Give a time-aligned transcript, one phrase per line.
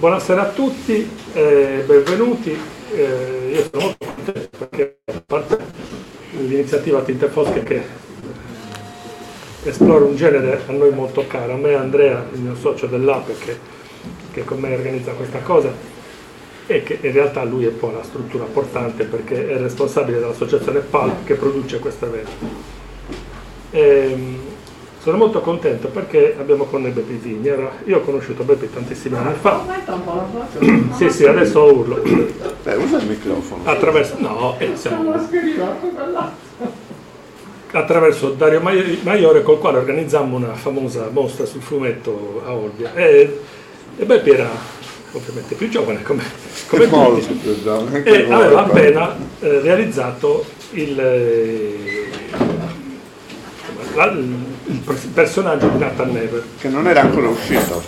[0.00, 2.58] Buonasera a tutti, eh, benvenuti.
[2.94, 5.58] Eh, io sono molto contento perché a parte
[6.38, 7.82] l'iniziativa Tinte Fosche che
[9.62, 13.58] esplora un genere a noi molto caro, a me Andrea, il mio socio dell'APE che,
[14.32, 15.70] che con me organizza questa cosa
[16.66, 21.24] e che in realtà lui è poi la struttura portante perché è responsabile dell'associazione PALP
[21.24, 22.30] che produce questo evento.
[23.72, 24.49] Ehm,
[25.00, 27.70] sono molto contento perché abbiamo con noi Beppe Vigna.
[27.84, 29.64] Io ho conosciuto Beppe tantissimi anni fa.
[30.96, 32.02] sì, sì, adesso urlo.
[32.62, 33.62] Beh, usa il microfono.
[33.64, 35.14] Attraverso, no, eh, siamo...
[37.72, 42.92] Attraverso Dario Maiore col quale organizzammo una famosa mostra sul fumetto a Olbia.
[42.94, 43.40] E,
[43.96, 44.50] e Beppe era
[45.12, 46.22] ovviamente più giovane come,
[46.66, 48.02] come molto più giovane.
[48.02, 50.94] E aveva appena eh, realizzato il,
[53.94, 54.14] la,
[54.70, 56.42] il personaggio di Nathan Never.
[56.58, 57.82] Che non era ancora uscito.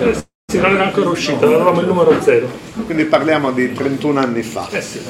[0.00, 0.14] Eh,
[0.46, 2.48] sì, non era ancora uscito, eravamo il numero zero.
[2.84, 4.68] Quindi parliamo di 31 anni fa.
[4.70, 5.00] Eh sì.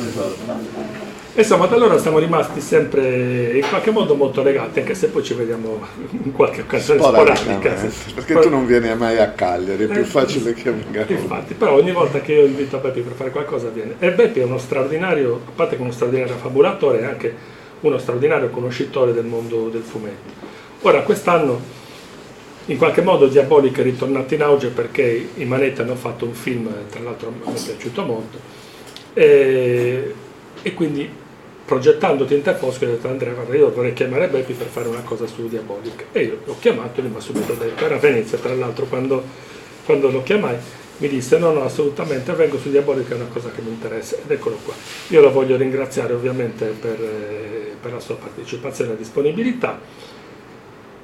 [1.37, 5.35] Insomma, da allora siamo rimasti sempre in qualche modo molto legati, anche se poi ci
[5.35, 5.81] vediamo
[6.23, 7.75] in qualche occasione sporadica.
[8.15, 11.05] Perché tu non vieni mai a Cagliari, è più eh, facile che venga.
[11.09, 13.97] Infatti, però ogni volta che io invito Beppi per fare qualcosa viene.
[13.99, 17.35] E Beppi è uno straordinario, a parte che uno straordinario fabulatore, è anche
[17.81, 20.54] uno straordinario conoscitore del mondo del fumetto.
[20.87, 21.59] Ora, quest'anno
[22.67, 26.71] in qualche modo Diabolic è ritornato in auge perché i Manetti hanno fatto un film,
[26.91, 28.39] tra l'altro mi è piaciuto molto,
[29.15, 30.15] e,
[30.61, 31.09] e quindi
[31.65, 35.27] progettando Tinta Fosco ho detto Andrea guarda io vorrei chiamare Beppi per fare una cosa
[35.27, 38.37] su Diabolic e io l'ho chiamato e lui mi ha subito detto, era a Venezia
[38.37, 39.23] tra l'altro quando,
[39.87, 40.57] quando lo chiamai
[40.99, 44.17] mi disse no no assolutamente vengo su Diabolic è una cosa che mi interessa.
[44.17, 44.75] Ed eccolo qua.
[45.09, 46.99] Io lo voglio ringraziare ovviamente per,
[47.81, 50.13] per la sua partecipazione e disponibilità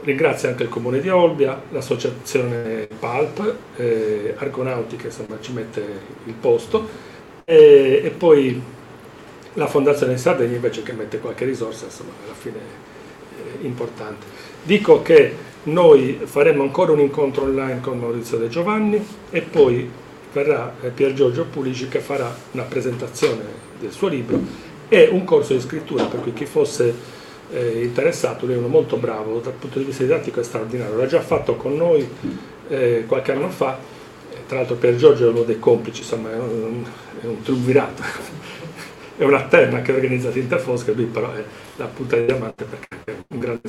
[0.03, 5.85] Ringrazio anche il Comune di Olbia, l'associazione PALP, eh, Argonauti che insomma, ci mette
[6.25, 6.89] il posto
[7.45, 8.61] e, e, poi
[9.55, 12.59] la Fondazione Sardegna invece che mette qualche risorsa, insomma alla fine
[13.61, 14.25] è importante.
[14.63, 15.35] Dico che
[15.65, 19.91] noi faremo ancora un incontro online con Maurizio De Giovanni e poi
[20.33, 23.43] verrà eh, Pier Giorgio Pulici che farà una presentazione
[23.79, 24.41] del suo libro
[24.89, 27.19] e un corso di scrittura per cui chi fosse
[27.53, 31.07] eh, interessato, lui è uno molto bravo, dal punto di vista didattico è straordinario, l'ha
[31.07, 32.09] già fatto con noi
[32.69, 33.79] eh, qualche anno fa,
[34.47, 36.85] tra l'altro per Giorgio è uno dei complici, insomma è un,
[37.21, 38.03] è un triunvirato,
[39.17, 41.43] è una terna che ha organizzato Interfosca, lui però è
[41.77, 43.61] la punta di diamante perché è un grande.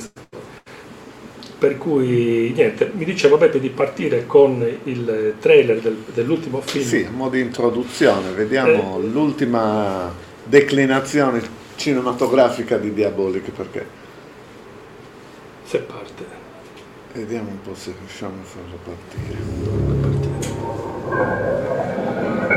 [1.58, 6.84] Per cui niente, mi diceva Beppe di partire con il trailer del, dell'ultimo film.
[6.84, 11.40] Sì, a modo di introduzione, vediamo eh, l'ultima declinazione,
[11.76, 13.86] cinematografica di Diabolic perché?
[15.64, 16.40] Se parte.
[17.12, 19.36] Vediamo un po' se riusciamo a farlo partire.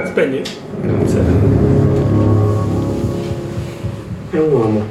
[0.08, 0.42] Spegni?
[0.82, 1.20] Grazie.
[4.30, 4.86] È un uomo.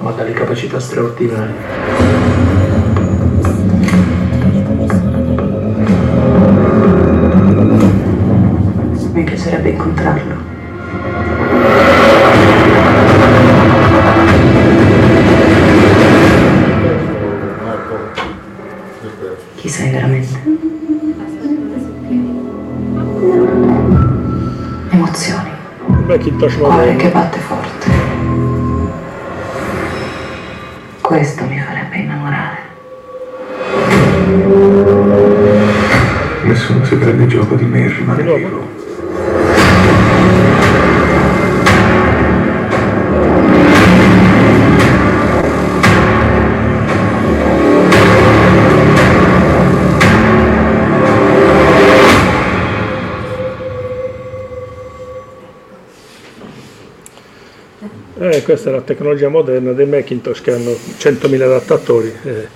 [0.00, 2.22] Ma dalle capacità straordinarie
[9.52, 10.36] piacerebbe incontrarlo.
[19.56, 20.40] Chi sei veramente?
[24.90, 25.50] Emozioni.
[26.58, 27.90] Cuore che batte forte.
[31.00, 32.60] Questo mi farebbe innamorare.
[36.42, 38.81] Nessuno si prende gioco di me e rimane vivo.
[58.42, 62.48] Eh, questa è la tecnologia moderna dei Macintosh che hanno 100.000 adattatori e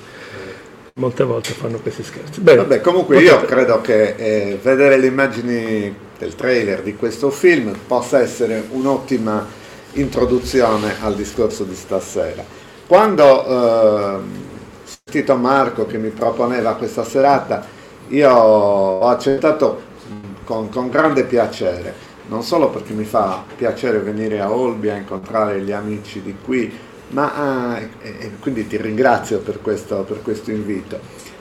[0.94, 2.41] molte volte fanno questi scherzi.
[2.41, 3.35] Bene, Vabbè, comunque potete...
[3.35, 9.47] io credo che eh, vedere le immagini del trailer di questo film possa essere un'ottima
[9.93, 12.44] introduzione al discorso di stasera.
[12.87, 14.23] Quando eh, ho
[14.85, 17.65] sentito Marco che mi proponeva questa serata,
[18.09, 19.83] io ho accettato
[20.44, 25.73] con, con grande piacere non solo perché mi fa piacere venire a Olbia incontrare gli
[25.73, 26.73] amici di qui,
[27.08, 30.99] ma eh, quindi ti ringrazio per questo, per questo invito,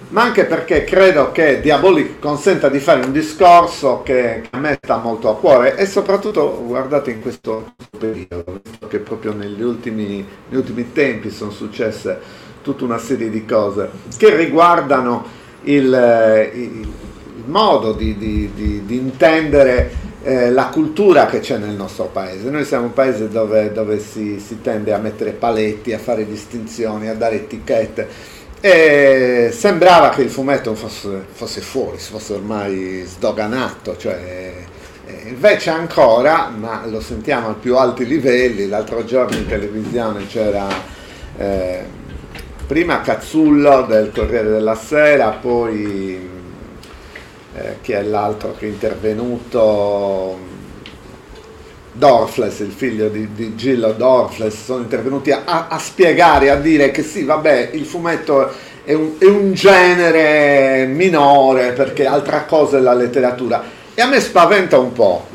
[0.09, 4.97] ma anche perché credo che Diabolic consenta di fare un discorso che a me sta
[4.97, 10.91] molto a cuore e soprattutto guardate in questo periodo, che proprio negli ultimi, negli ultimi
[10.91, 15.25] tempi sono successe tutta una serie di cose che riguardano
[15.63, 21.75] il, il, il modo di, di, di, di intendere eh, la cultura che c'è nel
[21.75, 22.49] nostro paese.
[22.49, 27.07] Noi siamo un paese dove, dove si, si, tende a mettere paletti, a fare distinzioni,
[27.07, 28.33] a dare etichette.
[28.59, 34.55] E sembrava che il fumetto fosse, fosse fuori, fosse ormai sdoganato, cioè,
[35.05, 40.67] eh, invece ancora, ma lo sentiamo a più alti livelli, l'altro giorno in televisione c'era
[41.37, 41.83] eh,
[42.65, 46.34] prima Cazzullo del Corriere della Sera, poi
[47.57, 50.37] eh, che è l'altro che è intervenuto,
[51.91, 57.03] Dorfles, il figlio di, di Gillo Dorfles, sono intervenuti a, a, spiegare, a dire che
[57.03, 58.51] sì, vabbè, il fumetto
[58.83, 63.63] è un, è un genere minore perché altra cosa è la letteratura.
[63.93, 65.25] E a me spaventa un po'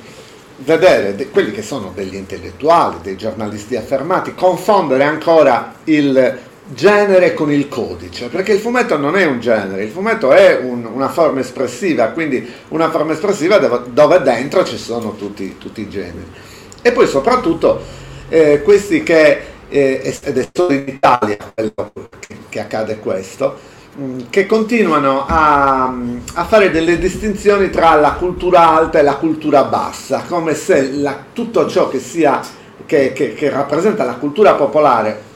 [0.58, 6.38] vedere de- quelli che sono degli intellettuali, dei giornalisti affermati, confondere ancora il
[6.72, 10.84] genere con il codice, perché il fumetto non è un genere, il fumetto è un,
[10.84, 15.88] una forma espressiva, quindi una forma espressiva dove, dove dentro ci sono tutti, tutti, i
[15.88, 16.30] generi.
[16.82, 17.80] E poi soprattutto
[18.28, 21.72] eh, questi che, eh, ed è solo in Italia che,
[22.48, 23.58] che accade questo,
[23.96, 25.92] mh, mm, che continuano a,
[26.34, 31.24] a, fare delle distinzioni tra la cultura alta e la cultura bassa, come se la,
[31.32, 32.40] tutto ciò che, sia,
[32.86, 35.28] che, che, che rappresenta la cultura popolare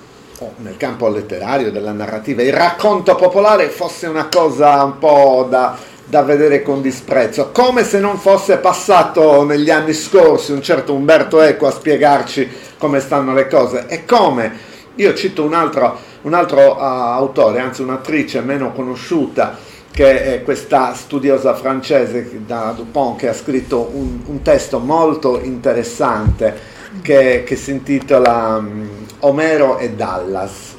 [0.56, 6.22] nel campo letterario, della narrativa, il racconto popolare fosse una cosa un po' da, da
[6.22, 11.66] vedere con disprezzo, come se non fosse passato negli anni scorsi un certo Umberto Eco
[11.66, 12.48] a spiegarci
[12.78, 13.86] come stanno le cose.
[13.86, 14.52] E come,
[14.96, 19.56] io cito un altro, un altro uh, autore, anzi un'attrice meno conosciuta,
[19.90, 26.72] che è questa studiosa francese da Dupont che ha scritto un, un testo molto interessante
[27.00, 30.74] che, che si intitola um, Omero e Dallas.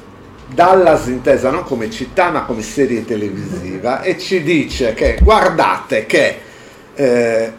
[0.48, 6.38] Dallas intesa non come città ma come serie televisiva e ci dice che guardate che
[6.94, 7.52] eh,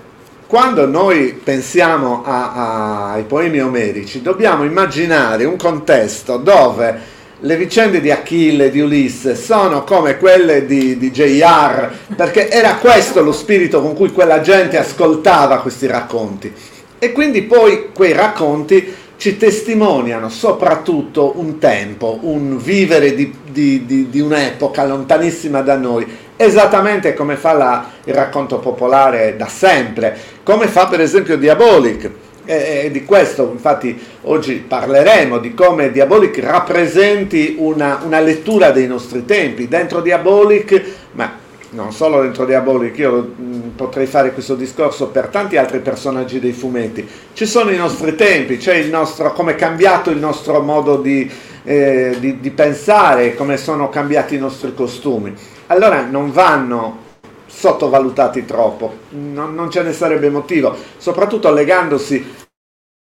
[0.47, 8.01] quando noi pensiamo a, a, ai poemi omerici dobbiamo immaginare un contesto dove le vicende
[8.01, 13.79] di Achille, di Ulisse, sono come quelle di, di J.R., perché era questo lo spirito
[13.79, 16.51] con cui quella gente ascoltava questi racconti.
[16.97, 24.09] E quindi poi quei racconti ci testimoniano soprattutto un tempo, un vivere di, di, di,
[24.09, 26.05] di un'epoca lontanissima da noi,
[26.35, 32.09] esattamente come fa la, il racconto popolare da sempre, come fa per esempio Diabolic.
[32.45, 39.25] E, di questo infatti oggi parleremo, di come Diabolic rappresenti una, una lettura dei nostri
[39.25, 39.67] tempi.
[39.67, 40.81] Dentro Diabolic,
[41.13, 41.45] ma
[41.77, 46.51] non solo dentro Diabolic, io mm, potrei fare questo discorso per tanti altri personaggi dei
[46.51, 47.07] fumetti.
[47.33, 51.31] Ci sono i nostri tempi, c'è il nostro, come è cambiato il nostro modo di,
[51.63, 55.35] eh, di, di pensare, come sono cambiati i nostri costumi.
[55.67, 57.05] Allora non vanno
[57.45, 62.35] sottovalutati troppo, non, non ce ne sarebbe motivo, soprattutto legandosi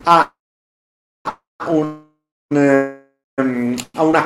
[0.06, 0.34] a,
[1.68, 2.02] un,
[2.50, 4.26] ehm, a una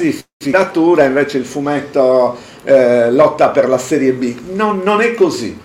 [0.00, 4.52] classificatura, invece il fumetto eh, lotta per la Serie B.
[4.52, 5.58] Non, non è così.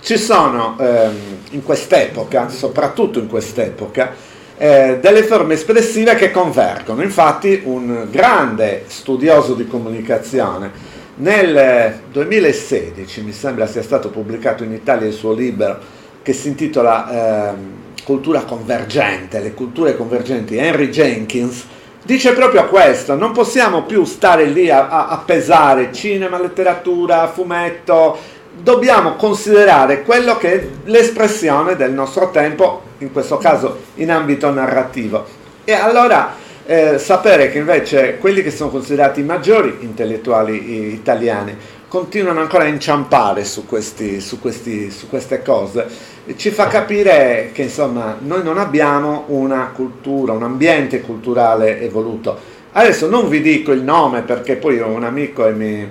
[0.00, 1.16] Ci sono ehm,
[1.50, 4.14] in quest'epoca, soprattutto in quest'epoca,
[4.56, 7.02] eh, delle forme espressive che convergono.
[7.02, 15.06] Infatti un grande studioso di comunicazione nel 2016, mi sembra sia stato pubblicato in Italia
[15.06, 15.78] il suo libro
[16.22, 21.66] che si intitola eh, Cultura convergente, le culture convergenti, Henry Jenkins,
[22.02, 28.18] dice proprio questo, non possiamo più stare lì a, a, a pesare cinema, letteratura, fumetto,
[28.60, 35.24] dobbiamo considerare quello che è l'espressione del nostro tempo, in questo caso in ambito narrativo.
[35.64, 36.34] E allora
[36.66, 41.56] eh, sapere che invece quelli che sono considerati i maggiori intellettuali italiani
[41.88, 45.86] continuano ancora a inciampare su, questi, su, questi, su queste cose
[46.36, 52.56] ci fa capire che insomma noi non abbiamo una cultura, un ambiente culturale evoluto.
[52.72, 55.88] Adesso non vi dico il nome perché poi ho un amico e mi,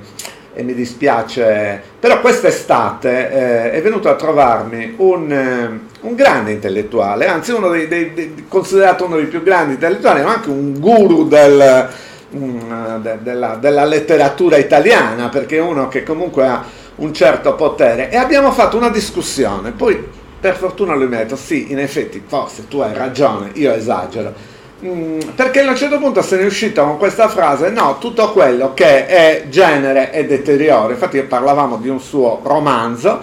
[0.54, 7.28] e mi dispiace, però quest'estate eh, è venuto a trovarmi un, eh, un grande intellettuale,
[7.28, 11.28] anzi uno dei, dei, dei, considerato uno dei più grandi intellettuali, ma anche un guru
[11.28, 11.90] del,
[12.32, 16.64] um, de, della, della letteratura italiana, perché è uno che comunque ha
[16.96, 21.36] un certo potere e abbiamo fatto una discussione, poi per fortuna lui mi ha detto
[21.36, 26.22] sì, in effetti forse tu hai ragione, io esagero, Mm, perché a un certo punto
[26.22, 30.92] se ne è uscito con questa frase no, tutto quello che è genere è deterioro.
[30.92, 33.20] Infatti parlavamo di un suo romanzo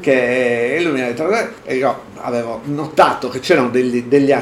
[0.00, 1.28] che lui mi ha detto
[1.64, 4.32] e io avevo notato che c'erano degli, degli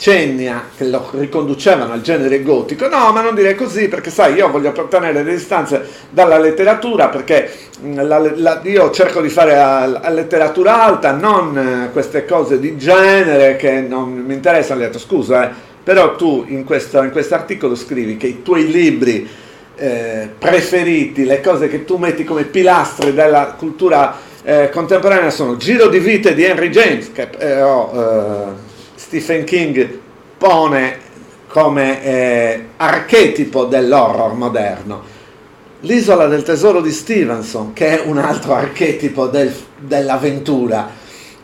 [0.00, 2.88] accenni che lo riconducevano al genere gotico.
[2.88, 7.50] No ma non dire così perché sai io voglio ottenere le distanze dalla letteratura perché
[7.84, 12.58] mm, la, la, io cerco di fare a, a, letteratura alta non eh, queste cose
[12.58, 14.80] di genere che non mi interessano.
[14.80, 19.28] Ho detto scusa eh però tu in questo in articolo scrivi che i tuoi libri
[19.76, 25.88] eh, preferiti, le cose che tu metti come pilastri della cultura eh, contemporanea sono Giro
[25.88, 28.69] di vite di Henry James, che però eh,
[29.10, 29.98] Stephen King
[30.38, 30.96] pone
[31.48, 35.02] come eh, archetipo dell'horror moderno.
[35.80, 40.90] L'isola del tesoro di Stevenson, che è un altro archetipo del, dell'avventura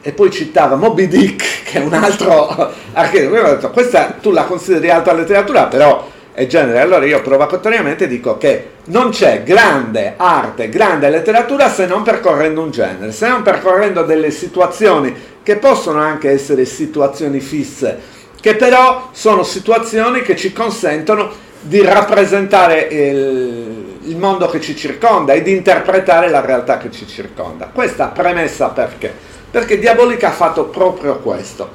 [0.01, 2.47] e poi citava Moby Dick, che è un altro
[2.93, 3.35] archetipo.
[3.35, 6.79] Io ho detto, questa tu la consideri alta letteratura, però è genere.
[6.79, 12.71] Allora io provocatoriamente dico che non c'è grande arte, grande letteratura se non percorrendo un
[12.71, 17.97] genere, se non percorrendo delle situazioni che possono anche essere situazioni fisse,
[18.41, 25.35] che però sono situazioni che ci consentono di rappresentare il, il mondo che ci circonda
[25.35, 27.71] e di interpretare la realtà che ci circonda.
[27.73, 29.15] Questa premessa perché?
[29.49, 31.71] perché Diabolic ha fatto proprio questo.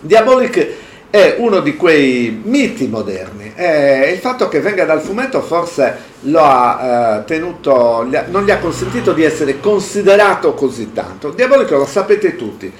[0.00, 0.68] Diabolic
[1.08, 6.40] è uno di quei miti moderni e il fatto che venga dal fumetto forse lo
[6.42, 11.30] ha eh, tenuto, non gli ha consentito di essere considerato così tanto.
[11.30, 12.72] Diabolic lo sapete tutti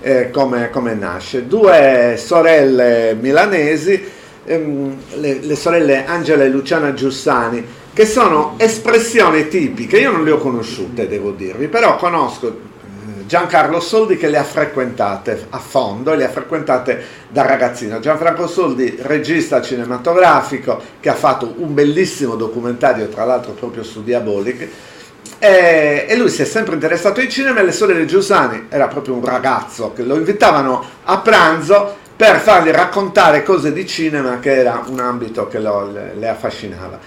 [0.00, 1.46] eh, come, come, nasce.
[1.46, 4.02] Due sorelle milanesi,
[4.44, 10.30] ehm, le, le sorelle Angela e Luciana Giussani, che sono espressioni tipiche, io non le
[10.30, 12.68] ho conosciute devo dirvi, però conosco
[13.30, 18.00] Giancarlo Soldi che le ha frequentate a fondo le ha frequentate da ragazzino.
[18.00, 24.68] Gianfranco Soldi, regista cinematografico, che ha fatto un bellissimo documentario, tra l'altro proprio su Diabolic,
[25.40, 29.14] e, e lui si è sempre interessato ai cinema e le sorelle Giussani, era proprio
[29.14, 34.82] un ragazzo, che lo invitavano a pranzo per fargli raccontare cose di cinema che era
[34.86, 36.98] un ambito che lo, le, le affascinava.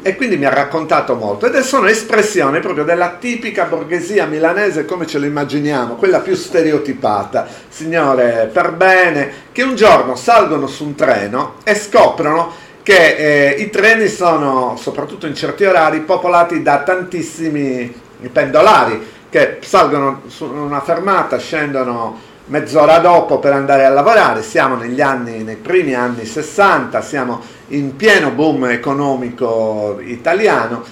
[0.00, 1.44] E quindi mi ha raccontato molto.
[1.44, 7.46] Ed sono espressioni proprio della tipica borghesia milanese come ce lo immaginiamo, quella più stereotipata,
[7.68, 13.16] signore per bene, che un giorno salgono su un treno e scoprono che
[13.54, 17.92] eh, i treni sono, soprattutto in certi orari, popolati da tantissimi
[18.30, 25.00] pendolari che salgono su una fermata, scendono mezz'ora dopo per andare a lavorare, siamo negli
[25.00, 30.84] anni, nei primi anni 60, siamo in pieno boom economico italiano.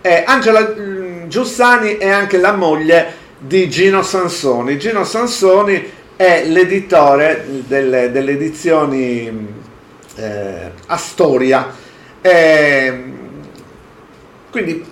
[0.00, 4.78] E Angela mm, Giussani è anche la moglie di Gino Sansoni.
[4.78, 9.60] Gino Sansoni è l'editore delle, delle edizioni
[10.16, 11.70] eh, Astoria,
[12.20, 13.02] e,
[14.50, 14.84] quindi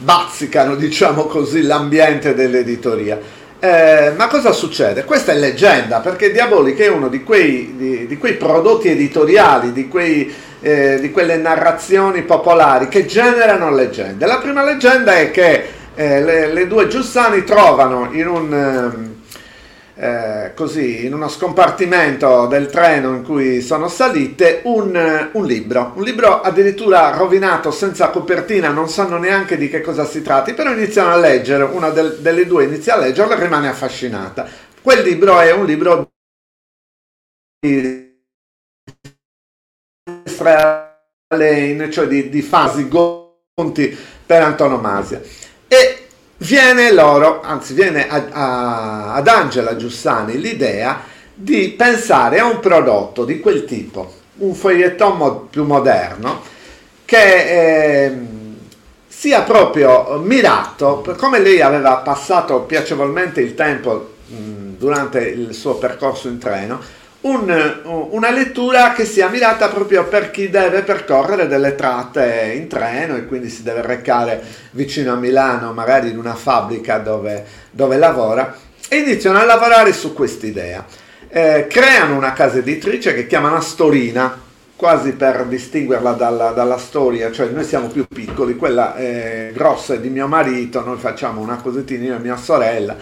[0.00, 3.20] bazzicano, diciamo così, l'ambiente dell'editoria.
[3.58, 5.04] Eh, ma cosa succede?
[5.04, 9.88] Questa è leggenda, perché Diabolic è uno di quei, di, di quei prodotti editoriali, di,
[9.88, 14.26] quei, eh, di, quelle narrazioni popolari che generano leggende.
[14.26, 19.05] La prima leggenda è che eh, le, le, due Giussani trovano in un ehm,
[19.98, 26.02] eh, così in uno scompartimento del treno in cui sono salite un, un, libro, un
[26.02, 31.12] libro addirittura rovinato senza copertina, non sanno neanche di che cosa si tratti, però iniziano
[31.12, 34.46] a leggere, una del, delle due inizia a leggerlo e rimane affascinata.
[34.82, 36.10] Quel libro è un libro
[37.58, 38.14] di
[41.90, 45.22] cioè di, di fasi gonti per antonomasia.
[45.66, 46.05] E
[46.38, 51.02] viene loro, anzi viene a, a, ad Angela Giussani l'idea
[51.34, 56.42] di pensare a un prodotto di quel tipo, un foglietton mo- più moderno,
[57.04, 58.16] che eh,
[59.06, 66.28] sia proprio mirato, come lei aveva passato piacevolmente il tempo mh, durante il suo percorso
[66.28, 66.80] in treno,
[67.22, 73.16] un, una lettura che sia mirata proprio per chi deve percorrere delle tratte in treno
[73.16, 74.42] e quindi si deve recare
[74.72, 78.54] vicino a Milano, magari in una fabbrica dove, dove lavora,
[78.88, 80.84] e iniziano a lavorare su quest'idea.
[81.28, 84.44] Eh, creano una casa editrice che chiamano Astorina,
[84.76, 90.00] quasi per distinguerla dalla, dalla, storia, cioè noi siamo più piccoli, quella è grossa è
[90.00, 92.94] di mio marito, noi facciamo una cosettina io e mia sorella,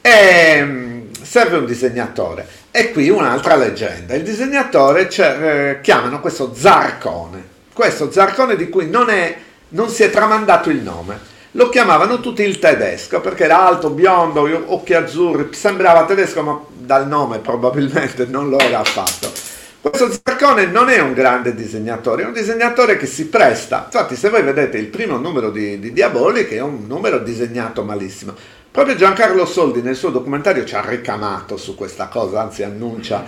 [0.00, 4.14] e mm, serve un disegnatore e qui un'altra leggenda.
[4.14, 9.36] Il disegnatore eh, chiamano questo Zarcone, questo Zarcone di cui non, è,
[9.70, 11.28] non si è tramandato il nome.
[11.54, 17.08] Lo chiamavano tutti il tedesco perché era alto, biondo, occhi azzurri, sembrava tedesco ma dal
[17.08, 19.32] nome probabilmente non lo era affatto.
[19.80, 23.84] Questo Zaccone non è un grande disegnatore, è un disegnatore che si presta.
[23.86, 28.34] Infatti, se voi vedete il primo numero di, di Diabolic è un numero disegnato malissimo.
[28.72, 33.24] Proprio Giancarlo Soldi nel suo documentario ci ha ricamato su questa cosa, anzi annuncia,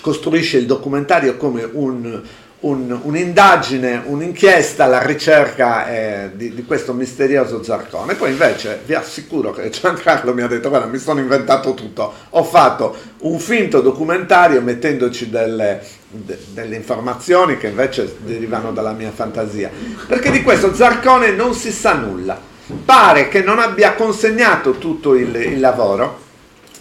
[0.00, 2.20] costruisce il documentario come un,
[2.60, 8.16] un, un'indagine, un'inchiesta alla ricerca eh, di, di, questo misterioso Zarcone.
[8.16, 12.42] Poi invece vi assicuro che Giancarlo mi ha detto, guarda, mi sono inventato tutto, ho
[12.42, 19.70] fatto un finto documentario mettendoci delle, de, delle informazioni che invece derivano dalla mia fantasia,
[20.08, 22.49] perché di questo Zarcone non si sa nulla.
[22.84, 26.28] Pare che non abbia consegnato tutto il, il lavoro,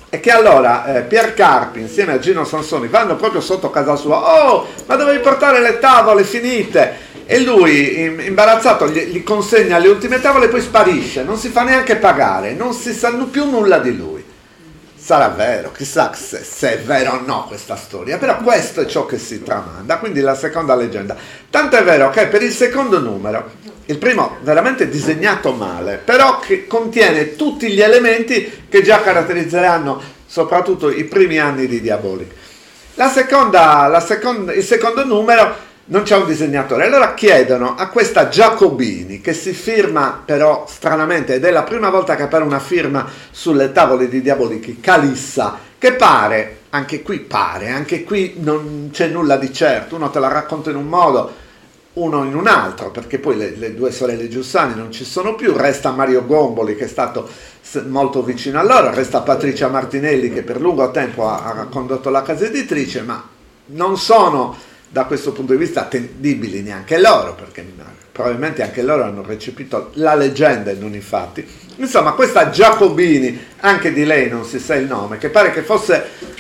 [0.10, 4.44] e che allora eh, Pier Carpi insieme a Gino Sansoni vanno proprio sotto casa sua,
[4.44, 7.08] oh ma dovevi portare le tavole finite?
[7.28, 11.98] E lui imbarazzato gli, consegna le ultime tavole e poi sparisce, non si fa neanche
[11.98, 14.19] pagare, non si sa più nulla di lui.
[15.10, 19.08] Sarà vero, chissà se, se, è vero o no questa storia, però questo è ciò
[19.08, 21.16] che si tramanda, quindi la seconda leggenda.
[21.50, 23.50] Tanto è vero che per il secondo numero
[23.86, 30.92] il primo veramente disegnato male, però che contiene tutti gli elementi che già caratterizzeranno soprattutto
[30.92, 32.32] i primi anni di Diabolic.
[32.94, 38.30] La seconda, la seconda, il secondo numero non c'è un disegnatore, allora chiedono a questa
[38.30, 43.08] Giacobini, che si firma però stranamente, ed è la prima volta che appare una firma
[43.32, 49.38] sulle tavole di Diabolic, Calissa, che pare, anche qui pare, anche qui non c'è nulla
[49.38, 51.48] di certo, uno te la racconta in un modo,
[51.94, 55.58] uno in un altro, perché poi le, le, due sorelle Giussani non ci sono più,
[55.58, 57.28] resta Mario Gomboli che è stato
[57.88, 62.22] molto vicino a loro, resta Patricia Martinelli che per lungo tempo ha, ha condotto la
[62.22, 63.28] casa editrice, ma
[63.72, 67.66] non sono da questo punto di vista attendibili neanche loro, perché
[68.12, 71.46] probabilmente anche loro hanno recepito la leggenda e non i fatti.
[71.78, 76.38] Insomma, questa Giacobini, anche di lei non si sa il nome, che pare che fosse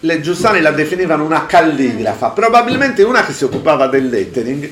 [0.00, 4.68] le Giussani la definivano una calligrafa, probabilmente una che si occupava del lettering,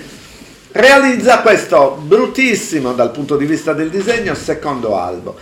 [0.72, 5.38] realizza questo bruttissimo dal punto di vista del disegno secondo albo.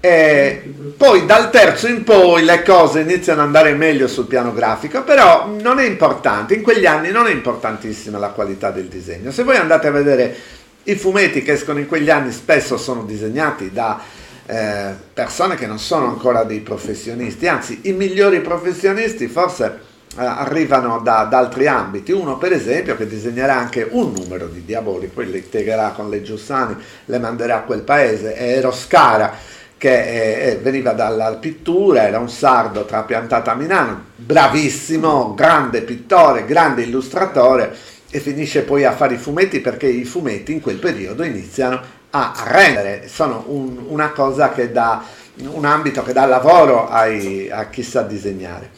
[0.00, 5.02] E poi dal terzo in poi le cose iniziano ad andare meglio sul piano grafico,
[5.02, 9.32] però non è importante, in quegli anni non è importantissima la qualità del disegno.
[9.32, 10.36] Se voi andate a vedere
[10.84, 14.00] i fumetti che escono in quegli anni spesso sono disegnati da
[14.46, 19.80] eh, persone che non sono ancora dei professionisti, anzi i migliori professionisti forse
[20.16, 22.12] eh, arrivano da, da, altri ambiti.
[22.12, 26.22] Uno, per esempio, che disegnerà anche un numero di diavoli, poi le integherà con le
[26.22, 32.28] Giussani, le manderà a quel paese, è Eroscara che eh, veniva dalla pittura, era un
[32.28, 37.74] sardo trapiantato a Milano, bravissimo, grande pittore, grande illustratore
[38.10, 42.32] e finisce poi a fare i fumetti perché i fumetti in quel periodo iniziano a
[42.46, 45.02] rendere, sono un, una cosa che dà
[45.46, 48.70] un ambito che dà lavoro ai, a chi sa disegnare.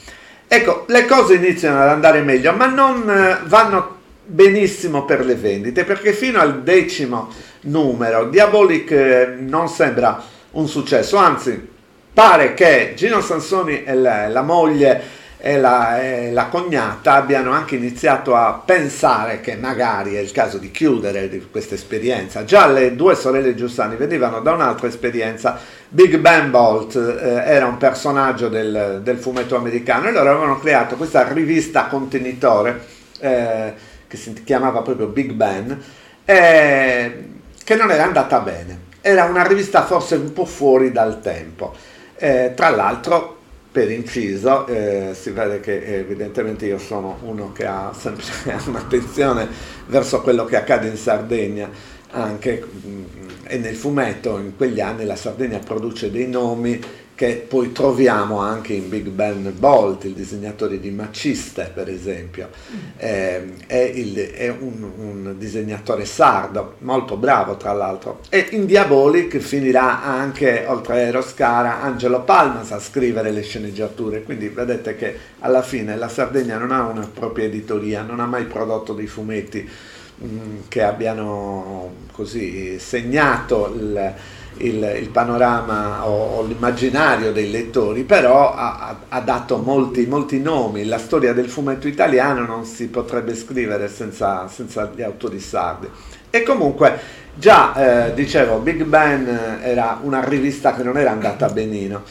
[0.47, 5.85] Ecco, le cose iniziano ad andare meglio, ma non eh, vanno benissimo per le vendite,
[5.85, 7.31] perché fino al decimo
[7.63, 11.69] numero Diabolic eh, non sembra un successo, anzi
[12.13, 17.75] pare che Gino Sansoni e la, la moglie e la, e la, cognata abbiano anche
[17.75, 22.45] iniziato a pensare che magari è il caso di chiudere questa esperienza.
[22.45, 25.59] Già le due sorelle Giussani venivano da un'altra esperienza.
[25.89, 30.97] Big Ben Bolt eh, era un personaggio del, del, fumetto americano e loro avevano creato
[30.97, 32.85] questa rivista contenitore
[33.21, 33.73] eh,
[34.07, 35.83] che si chiamava proprio Big Ben,
[36.27, 37.25] eh,
[37.65, 38.89] che non era andata bene.
[39.01, 41.75] Era una rivista forse un po' fuori dal tempo.
[42.17, 43.39] Eh, tra l'altro
[43.73, 48.25] per inciso, eh, si vede che evidentemente io sono uno che ha sempre
[48.67, 49.49] un'attenzione
[49.87, 51.71] verso quello che accade in Sardegna,
[52.11, 53.05] anche mm,
[53.45, 56.81] e nel fumetto in quegli anni la Sardegna produce dei nomi
[57.21, 62.49] che poi troviamo anche in Big Ben Bolt, il disegnatore di Maciste per esempio,
[62.97, 69.37] eh, è, il, è un, un, disegnatore sardo, molto bravo tra l'altro, e in Diabolic
[69.37, 75.61] finirà anche, oltre a Eroscara, Angelo Palmas a scrivere le sceneggiature, quindi vedete che alla
[75.61, 79.69] fine la Sardegna non ha una propria editoria, non ha mai prodotto dei fumetti
[80.17, 84.15] mh, mm, che abbiano così segnato il
[84.61, 90.85] il, il panorama o, o, l'immaginario dei lettori, però ha, ha dato molti, molti, nomi.
[90.85, 95.89] La storia del fumetto italiano non si potrebbe scrivere senza, senza gli autori sardi.
[96.31, 96.99] E comunque
[97.35, 102.03] già, eh, dicevo, Big Ben era una rivista che non era andata benino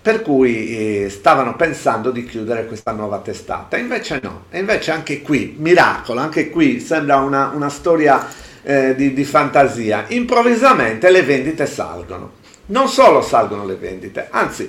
[0.00, 3.76] per cui eh, stavano pensando di chiudere questa nuova testata.
[3.76, 8.26] Invece no, e invece anche qui, miracolo, anche qui sembra una, una storia
[8.68, 12.32] eh, di, di fantasia, improvvisamente le vendite salgono.
[12.66, 14.68] Non solo salgono le vendite, anzi,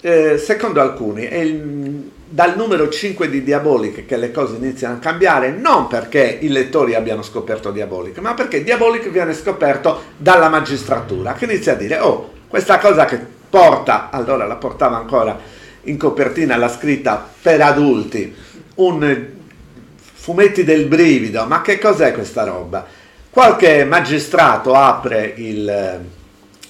[0.00, 5.50] eh, secondo alcuni, il, dal numero 5 di Diabolic che le cose iniziano a cambiare,
[5.50, 11.46] non perché i lettori abbiano scoperto Diabolic, ma perché Diabolic viene scoperto dalla magistratura, che
[11.46, 13.18] inizia a dire, oh, questa cosa che
[13.50, 15.36] porta, allora la portava ancora
[15.82, 18.32] in copertina la scritta per adulti,
[18.76, 19.26] un
[20.12, 23.02] fumetti del brivido, ma che cos'è questa roba?
[23.34, 26.00] Qualche magistrato apre il,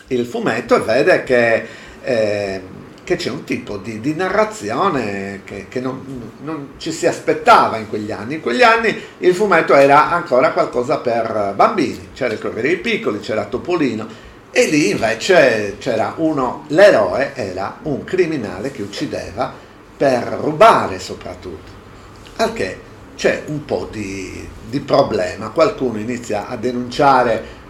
[0.07, 1.67] il fumetto e vede che...
[2.03, 2.63] Eh,
[3.05, 7.87] che c'è un tipo di, di narrazione che, che non, non, ci si aspettava in
[7.91, 8.37] quegli anni.
[8.37, 13.21] In quegli anni il fumetto era ancora qualcosa per bambini, c'era il Corriere dei Piccoli,
[13.21, 14.07] c'era Topolino
[14.51, 19.53] e lì invece c'era uno, l'eroe era un criminale che uccideva
[19.99, 21.73] per rubare soprattutto.
[22.37, 22.84] Al che
[23.17, 27.63] c'è un po' di, di problema, qualcuno inizia a denunciare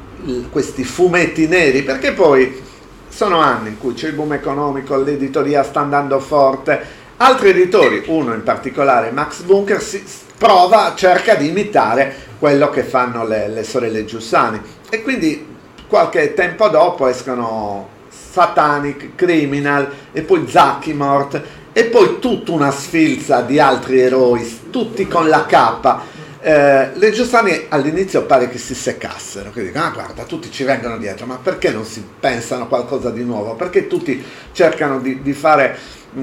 [0.50, 2.62] questi fumetti neri perché poi
[3.08, 6.82] sono anni in cui c'è il boom economico, l'editoria sta andando forte,
[7.18, 10.02] altri editori, uno in particolare Max Bunker, si
[10.36, 14.60] prova, cerca di imitare quello che fanno le, le sorelle Giussani.
[14.90, 15.46] E quindi
[15.86, 21.40] qualche tempo dopo escono Satanic, Criminal e poi Zackimort
[21.76, 26.13] e poi tutta una sfilza di altri eroi, tutti con la K
[26.46, 30.98] eh, le Giussani all'inizio pare che si seccassero, che dicono, ah guarda, tutti ci vengono
[30.98, 33.54] dietro, ma perché non si pensano qualcosa di nuovo?
[33.54, 35.74] Perché tutti cercano di, di fare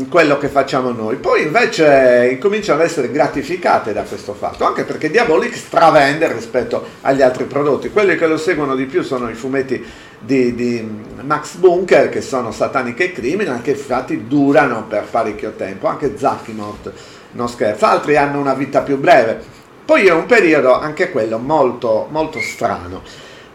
[0.10, 1.16] quello che facciamo noi.
[1.16, 7.24] Poi invece incominciano ad essere gratificate da questo fatto, anche perché Diabolic stravende rispetto agli
[7.24, 7.90] altri prodotti.
[7.90, 9.84] Quelli che lo seguono di più sono i fumetti
[10.20, 10.88] di, di
[11.24, 15.88] Max Bunker, che sono Satanic e Criminal, che infatti durano per parecchio tempo.
[15.88, 16.92] Anche Zackimort
[17.32, 19.60] non scherza, altri hanno una vita più breve.
[19.84, 23.02] Poi è un periodo anche quello molto, molto strano,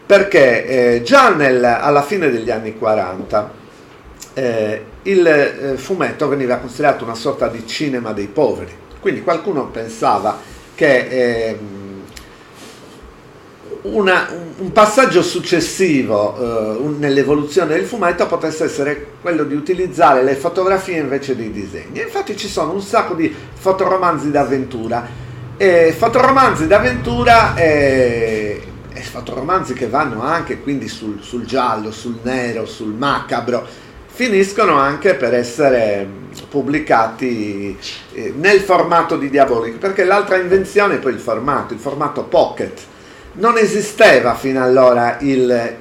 [0.05, 3.51] perché eh, già nel, alla fine degli anni 40
[4.33, 10.37] eh, il eh, fumetto veniva considerato una sorta di cinema dei poveri, quindi qualcuno pensava
[10.75, 11.07] che
[11.47, 11.77] ehm,
[13.83, 20.35] una, un passaggio successivo eh, un, nell'evoluzione del fumetto potesse essere quello di utilizzare le
[20.35, 22.01] fotografie invece dei disegni.
[22.01, 25.25] infatti ci sono un sacco di fotoromanzi d'avventura
[25.57, 28.61] e fotoromanzi d'avventura e,
[28.93, 33.65] e fotoromanzi che vanno anche quindi sul, sul, giallo, sul nero, sul macabro,
[34.05, 36.07] finiscono anche per essere
[36.47, 37.75] pubblicati
[38.13, 42.79] eh, nel formato di Diabolic, perché l'altra invenzione è poi il formato, il formato pocket.
[43.33, 45.75] Non esisteva fino allora il,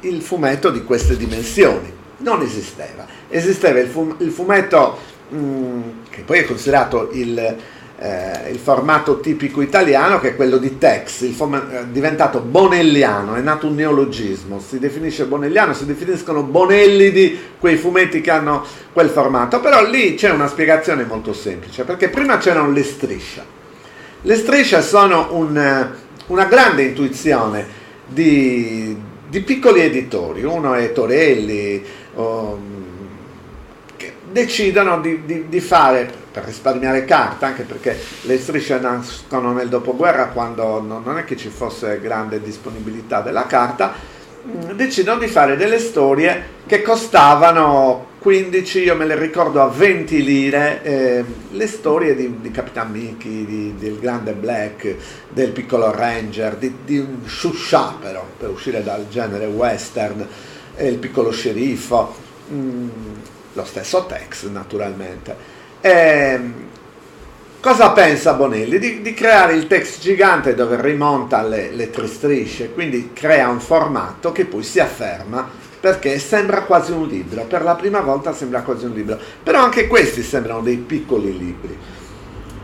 [0.00, 3.06] il fumetto di queste dimensioni, non esisteva.
[3.28, 7.56] Esisteva il fumetto mh, mm, che poi è considerato il
[8.02, 13.36] eh, il formato tipico italiano che è quello di Tex, il form- è diventato bonelliano,
[13.36, 19.08] è nato un neologismo, si definisce bonelliano, si definiscono bonellidi quei fumetti che hanno quel
[19.08, 23.60] formato, però lì c'è una spiegazione molto semplice, perché prima c'erano le strisce.
[24.22, 25.90] Le strisce sono un,
[26.26, 27.64] una grande intuizione
[28.04, 28.96] di,
[29.28, 31.80] di, piccoli editori, uno è Torelli,
[32.14, 32.58] um,
[33.96, 39.68] che decidono di, di, di fare per risparmiare carta, anche perché le strisce nascono nel
[39.68, 43.92] dopoguerra quando non è che ci fosse grande disponibilità della carta,
[44.46, 50.22] mm, decidono di fare delle storie che costavano 15, io me le ricordo a 20
[50.22, 54.94] lire, eh, le storie di, di Capitan Mickey, di, del grande Black,
[55.28, 60.26] del piccolo Ranger, di, di un Shusha però, per uscire dal genere western,
[60.76, 62.14] eh, il piccolo sceriffo,
[62.52, 62.88] mm,
[63.54, 65.60] lo stesso Tex naturalmente.
[65.84, 66.40] Eh,
[67.60, 68.78] cosa pensa Bonelli?
[68.78, 73.58] Di, di, creare il text gigante dove rimonta le, le tre strisce, quindi crea un
[73.58, 75.44] formato che poi si afferma
[75.80, 79.88] perché sembra quasi un libro, per la prima volta sembra quasi un libro, però anche
[79.88, 81.76] questi sembrano dei piccoli libri.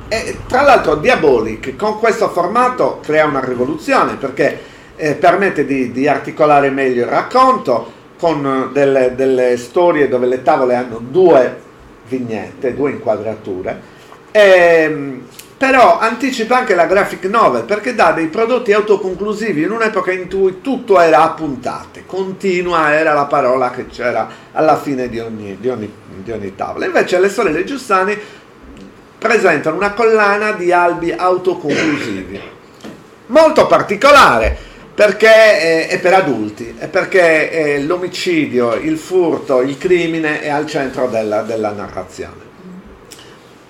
[0.06, 4.60] E tra l'altro Diabolic con questo formato crea una rivoluzione perché
[4.94, 10.76] eh, permette di, di, articolare meglio il racconto con delle, delle storie dove le tavole
[10.76, 11.66] hanno due
[12.08, 13.80] vignette, due inquadrature,
[14.30, 20.28] ehm, però anticipa anche la graphic novel perché dà dei prodotti autoconclusivi in un'epoca in
[20.28, 25.56] cui tutto era a puntate, continua era la parola che c'era alla fine di ogni,
[25.58, 25.92] di ogni,
[26.22, 26.86] di ogni tavola.
[26.86, 28.16] Invece le sorelle Giussani
[29.18, 32.40] presentano una collana di albi autoconclusivi,
[33.26, 34.67] molto particolare
[34.98, 41.06] perché è, per adulti, è perché è l'omicidio, il furto, il crimine è al centro
[41.06, 42.42] della, della narrazione.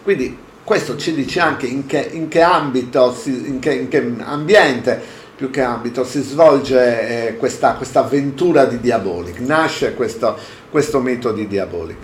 [0.03, 4.99] Quindi questo ci dice anche in che, in che ambito, in, che, in, che, ambiente
[5.37, 10.35] più che ambito si svolge eh, questa, questa, avventura di Diabolic, nasce questo,
[10.71, 11.99] questo mito di Diabolic.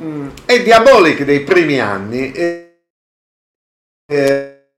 [0.00, 2.30] Mm, e Diabolic dei primi anni...
[2.30, 2.82] Eh,
[4.06, 4.68] eh,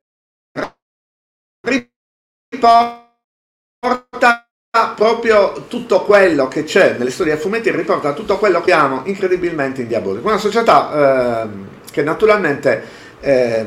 [1.61, 3.06] riporta
[4.96, 9.82] proprio tutto quello che c'è nelle storie a fumetti, riporta tutto quello che abbiamo incredibilmente
[9.82, 10.26] in Diabolico.
[10.26, 11.48] Una società eh,
[11.92, 12.82] che naturalmente
[13.20, 13.66] eh,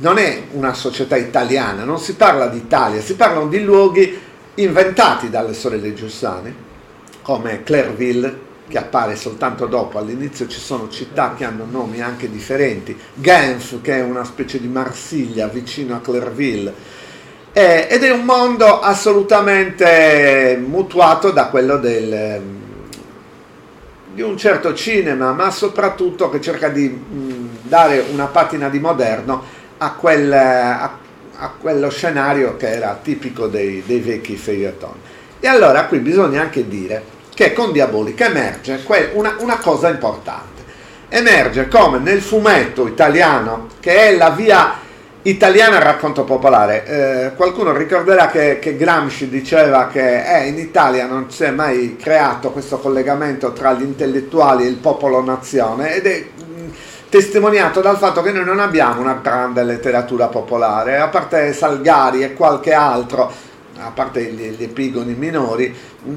[0.00, 4.18] non è una società italiana, non si parla di Italia, si parlano di luoghi
[4.54, 6.54] inventati dalle sorelle Giussani,
[7.22, 12.96] come Clairville, che appare soltanto dopo, all'inizio ci sono città che hanno nomi anche differenti,
[13.14, 16.72] Genf che è una specie di Marsiglia vicino a Clairville,
[17.52, 22.40] eh, ed è un mondo assolutamente mutuato da quello del,
[24.12, 26.98] di un certo cinema, ma soprattutto che cerca di
[27.62, 29.44] dare una patina di moderno
[29.78, 30.98] a, quel, a,
[31.36, 34.94] a quello scenario che era tipico dei, dei vecchi feuilleton.
[35.40, 37.02] E allora qui bisogna anche dire
[37.34, 38.80] che con Diabolica emerge
[39.12, 40.50] una, una cosa importante.
[41.08, 44.74] Emerge come nel fumetto italiano, che è la via
[45.22, 46.84] italiana al racconto popolare.
[46.84, 51.96] Eh, qualcuno ricorderà che, che, Gramsci diceva che eh, in Italia non si è mai
[51.96, 56.72] creato questo collegamento tra gli intellettuali e il popolo nazione ed è mh,
[57.08, 62.34] testimoniato dal fatto che noi non abbiamo una grande letteratura popolare, a parte Salgari e
[62.34, 63.30] qualche altro,
[63.78, 66.10] a parte gli, gli epigoni minori, mh,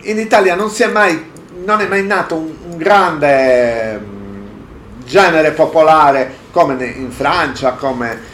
[0.00, 1.30] in Italia non, è mai,
[1.64, 8.31] non è mai nato un, un grande mh, genere popolare come in Francia, come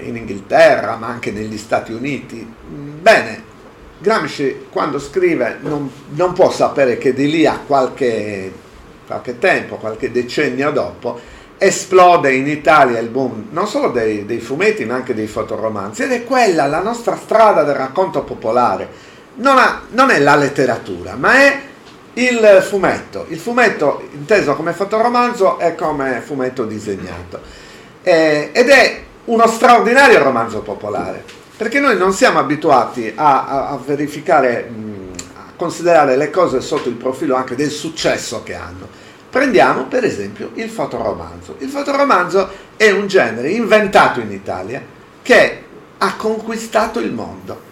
[0.00, 2.46] in Inghilterra, ma anche negli Stati Uniti.
[2.66, 3.44] Bene,
[3.98, 8.52] Gramsci quando scrive non, non può sapere che di lì a qualche,
[9.06, 11.18] qualche tempo, qualche decennio dopo,
[11.58, 16.12] esplode in Italia il boom non solo dei, dei, fumetti ma anche dei fotoromanzi ed
[16.12, 21.34] è quella la nostra strada del racconto popolare non, ha, non è la letteratura, ma
[21.34, 21.60] è
[22.14, 23.26] il fumetto.
[23.28, 27.40] Il fumetto inteso come fotoromanzo e come fumetto disegnato.
[28.02, 31.24] Eh, ed è uno straordinario romanzo popolare,
[31.56, 36.88] perché noi non siamo abituati a, a, a verificare, mh, a considerare le cose sotto
[36.88, 38.88] il profilo anche del successo che hanno.
[39.30, 41.56] Prendiamo per esempio il fotoromanzo.
[41.58, 44.82] Il fotoromanzo è un genere inventato in Italia
[45.22, 45.64] che
[45.98, 47.66] ha conquistato il mondo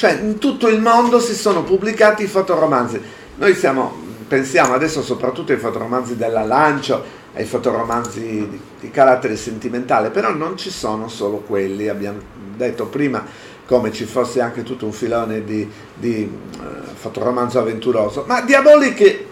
[0.00, 2.98] cioè in tutto il mondo si sono pubblicati i fotoromanzi.
[3.36, 3.92] Noi siamo,
[4.26, 10.56] pensiamo adesso soprattutto ai fotoromanzi della Lancio, ai fotoromanzi di, di carattere sentimentale, però non
[10.56, 12.18] ci sono solo quelli, abbiamo
[12.56, 13.24] detto prima
[13.66, 16.62] come ci fosse anche tutto un filone di, di uh,
[16.94, 19.24] fotoromanzo avventuroso, ma Diabolic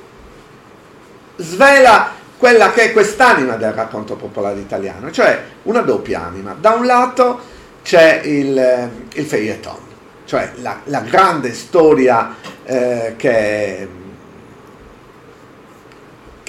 [1.37, 6.57] svela quella che è quest'anima del racconto popolare italiano, cioè una doppia anima.
[6.59, 7.41] Da un lato
[7.83, 9.79] c'è il, il feuilleton,
[10.25, 13.89] cioè la, la grande storia eh, che,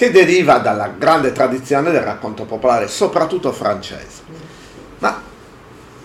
[0.00, 4.22] che, deriva dalla grande tradizione del racconto popolare, soprattutto francese.
[5.00, 5.20] Ma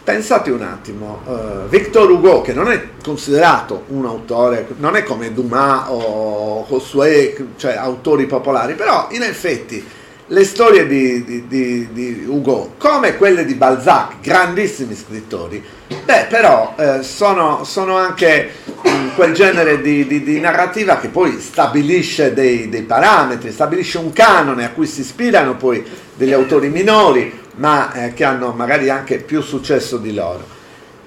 [0.03, 5.33] pensate un attimo, uh, Victor Hugo, che non è considerato un autore, non è come
[5.33, 9.87] Dumas o Josué, cioè autori popolari, però in effetti
[10.27, 15.63] le storie di, di, di, di, Hugo, come quelle di Balzac, grandissimi scrittori,
[16.03, 18.49] beh, però eh, sono, sono, anche
[18.81, 24.71] mh, quel genere di, narrativa che poi stabilisce dei, dei, parametri, stabilisce un canone a
[24.71, 25.85] cui si ispirano poi
[26.15, 30.53] degli autori minori, ma eh, che hanno magari anche più successo di loro.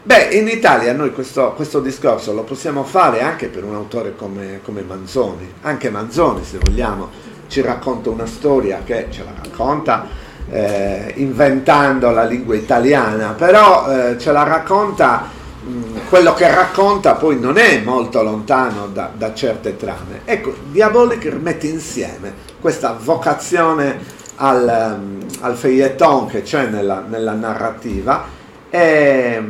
[0.01, 4.61] Beh, in Italia noi questo, questo discorso lo possiamo fare anche per un autore come,
[4.63, 11.13] come Manzoni, anche Manzoni se vogliamo ci racconta una storia che ce la racconta eh,
[11.17, 15.29] inventando la lingua italiana, però eh, ce la racconta,
[15.63, 20.23] mh, quello che racconta poi non è molto lontano da, da certe trame.
[20.25, 28.25] Ecco, Diabolic mette insieme questa vocazione al, um, al feuilleton che c'è nella, nella narrativa
[28.71, 29.43] e,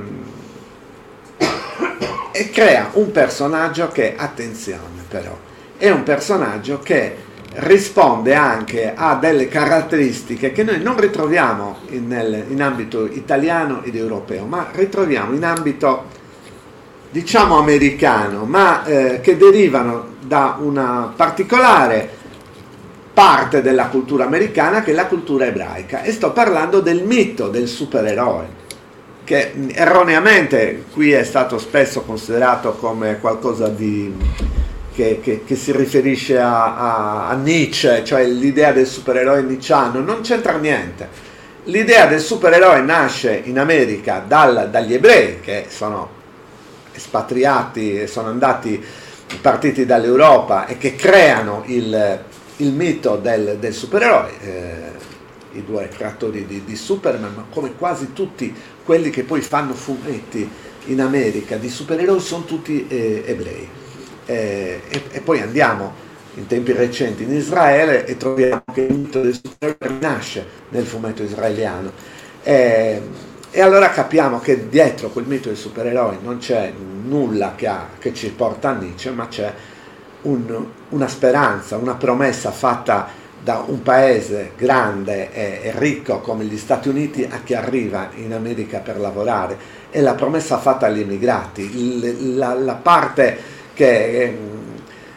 [2.32, 5.37] e crea un personaggio che, attenzione però,
[5.76, 7.26] è un personaggio che
[7.60, 13.96] risponde anche a delle caratteristiche che noi non ritroviamo in, nel, in ambito italiano ed
[13.96, 16.16] europeo, ma ritroviamo in ambito
[17.10, 22.16] diciamo americano, ma eh, che derivano da una particolare
[23.12, 26.02] parte della cultura americana che è la cultura ebraica.
[26.02, 28.56] E sto parlando del mito del supereroe
[29.24, 34.14] che erroneamente qui è stato spesso considerato come qualcosa di
[34.98, 40.22] che, che, che si riferisce a, a, a, Nietzsche, cioè l'idea del supereroe nietzscheano, non
[40.22, 41.08] c'entra niente.
[41.64, 46.16] L'idea del supereroe nasce in America dal, dagli ebrei che sono
[46.92, 48.84] espatriati e sono andati
[49.40, 52.24] partiti dall'Europa e che creano il,
[52.56, 54.30] il mito del, del supereroe.
[54.40, 55.06] Eh,
[55.52, 58.52] i due creatori di, di Superman, ma come quasi tutti
[58.84, 60.48] quelli che poi fanno fumetti
[60.87, 63.77] in America di supereroi sono tutti eh, ebrei.
[64.30, 65.90] Eh, e, e, poi andiamo
[66.34, 71.22] in tempi recenti in Israele e troviamo che il mito del supereroe nasce nel fumetto
[71.22, 71.90] israeliano.
[72.42, 73.00] Eh,
[73.50, 76.70] e allora capiamo che dietro quel mito del supereroe non c'è
[77.04, 79.50] nulla che, ha, che ci porta a Nietzsche, ma c'è
[80.22, 83.08] un, una speranza, una promessa fatta
[83.42, 88.80] da un paese grande e, ricco come gli Stati Uniti a chi arriva in America
[88.80, 89.56] per lavorare
[89.90, 94.36] è la promessa fatta agli immigrati, il, la, la, parte che,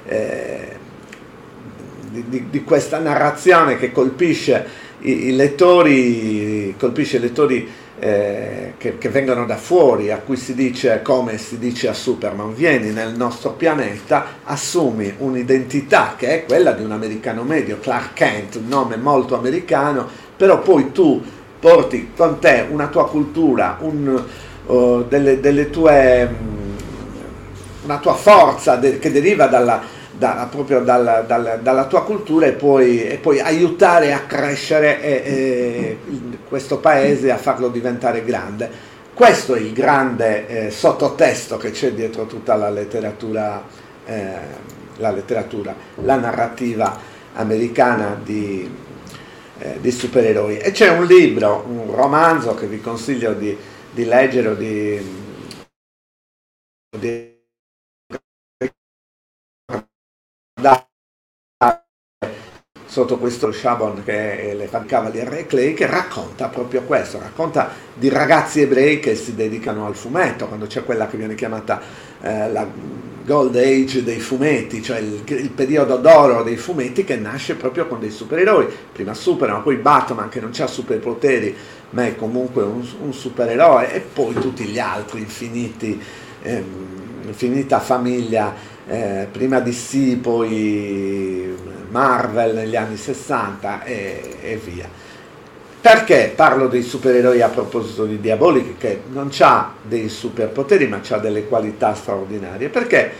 [0.05, 0.77] eh,
[2.11, 4.63] di, di, questa narrazione che colpisce
[4.99, 10.53] i, i lettori, colpisce i lettori eh, che, che, vengono da fuori, a cui si
[10.53, 16.73] dice come si dice a Superman, vieni nel nostro pianeta, assumi un'identità che è quella
[16.73, 21.19] di un americano medio, Clark Kent, un nome molto americano, però poi tu
[21.59, 24.23] porti con te una tua cultura, un,
[24.67, 26.60] uh, delle, delle, tue, um,
[27.83, 32.51] una tua forza de, che deriva dalla da, proprio dalla, dalla, dalla, tua cultura e
[32.51, 35.97] puoi, e puoi aiutare a crescere e, e
[36.47, 38.69] questo paese a farlo diventare grande.
[39.13, 43.63] Questo è il grande eh, sottotesto che c'è dietro tutta la letteratura,
[44.05, 44.33] eh,
[44.97, 46.97] la, letteratura la narrativa
[47.33, 48.69] americana di,
[49.59, 50.57] eh, di, supereroi.
[50.57, 53.57] E c'è un libro, un romanzo che vi consiglio di,
[53.91, 55.19] di leggere o di,
[56.97, 57.30] di
[60.61, 60.85] da
[62.85, 68.59] sotto questo Shabon che le fan Cavalier Clay che racconta proprio questo, racconta di ragazzi
[68.59, 71.81] ebrei che si dedicano al fumetto, quando c'è quella che viene chiamata
[72.21, 72.67] eh, la
[73.23, 78.01] Gold Age dei fumetti, cioè il, il, periodo d'oro dei fumetti che nasce proprio con
[78.01, 81.55] dei supereroi, prima Superman, poi Batman che non ha superpoteri
[81.91, 85.97] ma è comunque un, un supereroe e poi tutti gli altri infiniti,
[86.41, 86.63] ehm,
[87.27, 88.53] infinita famiglia
[88.87, 91.55] eh, prima DC, poi
[91.89, 94.87] Marvel negli anni 60 e, e, via.
[95.81, 101.17] Perché parlo dei supereroi a proposito di Diabolic che non ha dei superpoteri ma ha
[101.17, 102.69] delle qualità straordinarie?
[102.69, 103.11] Perché?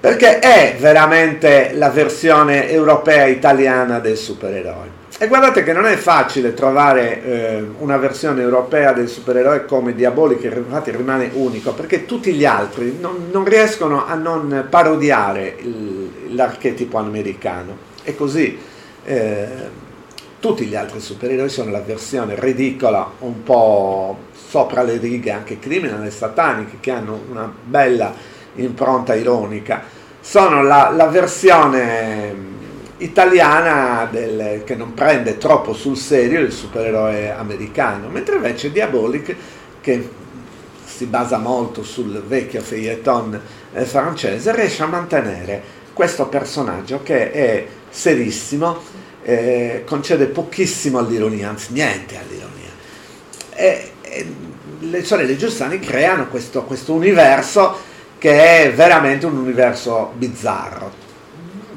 [0.00, 6.52] Perché è veramente la versione europea italiana del supereroe e guardate che non è facile
[6.52, 12.32] trovare eh, una versione europea del supereroe come Diabolic, che infatti rimane unico, perché tutti
[12.32, 17.76] gli altri non, non riescono a non parodiare il, l'archetipo americano.
[18.02, 18.58] E così
[19.04, 19.46] eh,
[20.40, 26.04] tutti gli altri supereroi sono la versione ridicola, un po' sopra le righe, anche criminal
[26.04, 28.12] e sataniche, che hanno una bella
[28.56, 29.82] impronta ironica.
[30.18, 32.51] Sono la, la versione
[33.02, 39.34] italiana del, che non prende troppo sul serio il supereroe americano, mentre invece Diabolic,
[39.80, 40.08] che
[40.84, 43.40] si basa molto sul vecchio feuilleton
[43.72, 48.78] eh, francese, riesce a mantenere questo personaggio che è serissimo,
[49.22, 52.70] eh, concede pochissimo all'ironia, anzi niente all'ironia.
[53.54, 54.26] E, e
[54.80, 60.92] le sorelle Giussani creano questo, questo universo che è veramente un universo bizzarro,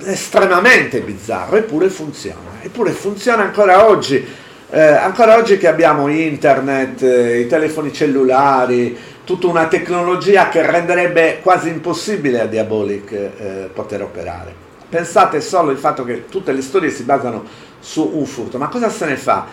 [0.06, 4.44] estremamente bizzarro, eppure funziona, eppure funziona ancora oggi.
[4.68, 11.40] Eh, ancora oggi che abbiamo internet, eh, i telefoni cellulari, tutta una tecnologia che renderebbe
[11.42, 14.54] quasi impossibile a Diabolic eh, poter operare.
[14.90, 17.44] Pensate solo al fatto che tutte le storie si basano
[17.80, 19.46] su un furto, ma cosa se ne fa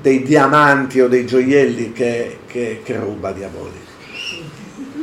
[0.00, 3.86] dei diamanti o dei gioielli che, che, che ruba Diabolic?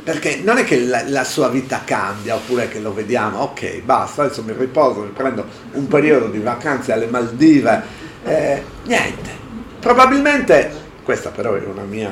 [0.06, 4.22] Perché non è che la, la, sua vita cambia oppure che lo vediamo, ok, basta,
[4.22, 7.82] adesso mi riposo, mi prendo un periodo di vacanze alle Maldive,
[8.24, 9.30] eh, niente.
[9.80, 10.70] Probabilmente,
[11.02, 12.12] questa però è una mia,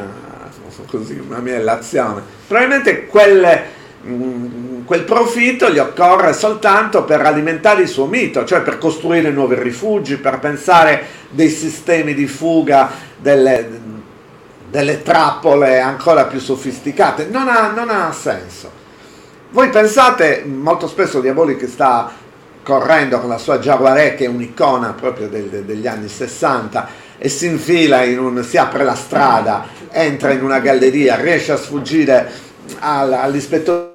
[0.87, 3.63] così, una mia elazione, probabilmente quelle,
[4.01, 9.29] mh, mm, quel profitto gli occorre soltanto per alimentare il suo mito, cioè per costruire
[9.29, 13.69] nuovi rifugi, per pensare dei sistemi di fuga, delle,
[14.73, 18.71] delle trappole ancora più sofisticate, non ha, non ha senso.
[19.51, 22.11] Voi pensate, molto spesso Diabolic sta
[22.63, 26.87] correndo con la sua Jaguaré che è un'icona proprio del, degli anni 60
[27.19, 31.57] e si infila in un, si apre la strada, entra in una galleria, riesce a
[31.57, 32.31] sfuggire
[32.79, 33.91] al, all'ispettore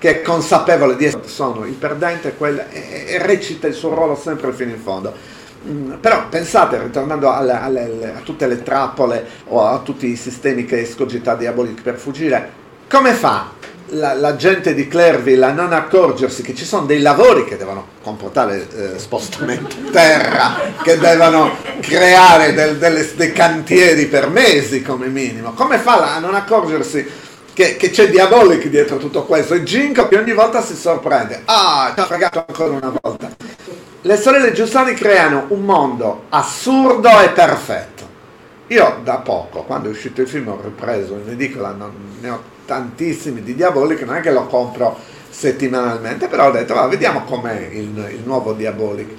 [0.00, 4.16] che è consapevole di essere sono il perdente quel, e, e, recita il suo ruolo
[4.16, 5.12] sempre fino in fondo.
[5.68, 10.64] Mm, però pensate, ritornando alle, alle, a tutte le trappole o a tutti i sistemi
[10.64, 12.50] che escogita Diabolic per fuggire,
[12.88, 13.52] come fa
[13.90, 17.86] la, la, gente di Clerville a non accorgersi che ci sono dei lavori che devono
[18.02, 25.52] comportare eh, spostamento terra, che devono creare del, delle, dei cantieri per mesi come minimo.
[25.52, 27.28] Come fa a non accorgersi
[27.60, 29.52] che, che, c'è Diabolic dietro tutto questo?
[29.52, 31.42] E Ginko che ogni volta si sorprende.
[31.44, 33.28] Ah, ci ha fregato ancora una volta.
[34.00, 38.08] Le sorelle Giussani creano un mondo assurdo e perfetto.
[38.68, 42.42] Io da poco, quando è uscito il film, ho ripreso in edicola, non, ne ho
[42.64, 44.96] tantissimi di Diabolic, non è che lo compro
[45.28, 49.10] settimanalmente, però ho detto, va, vediamo com'è il, il nuovo Diabolic.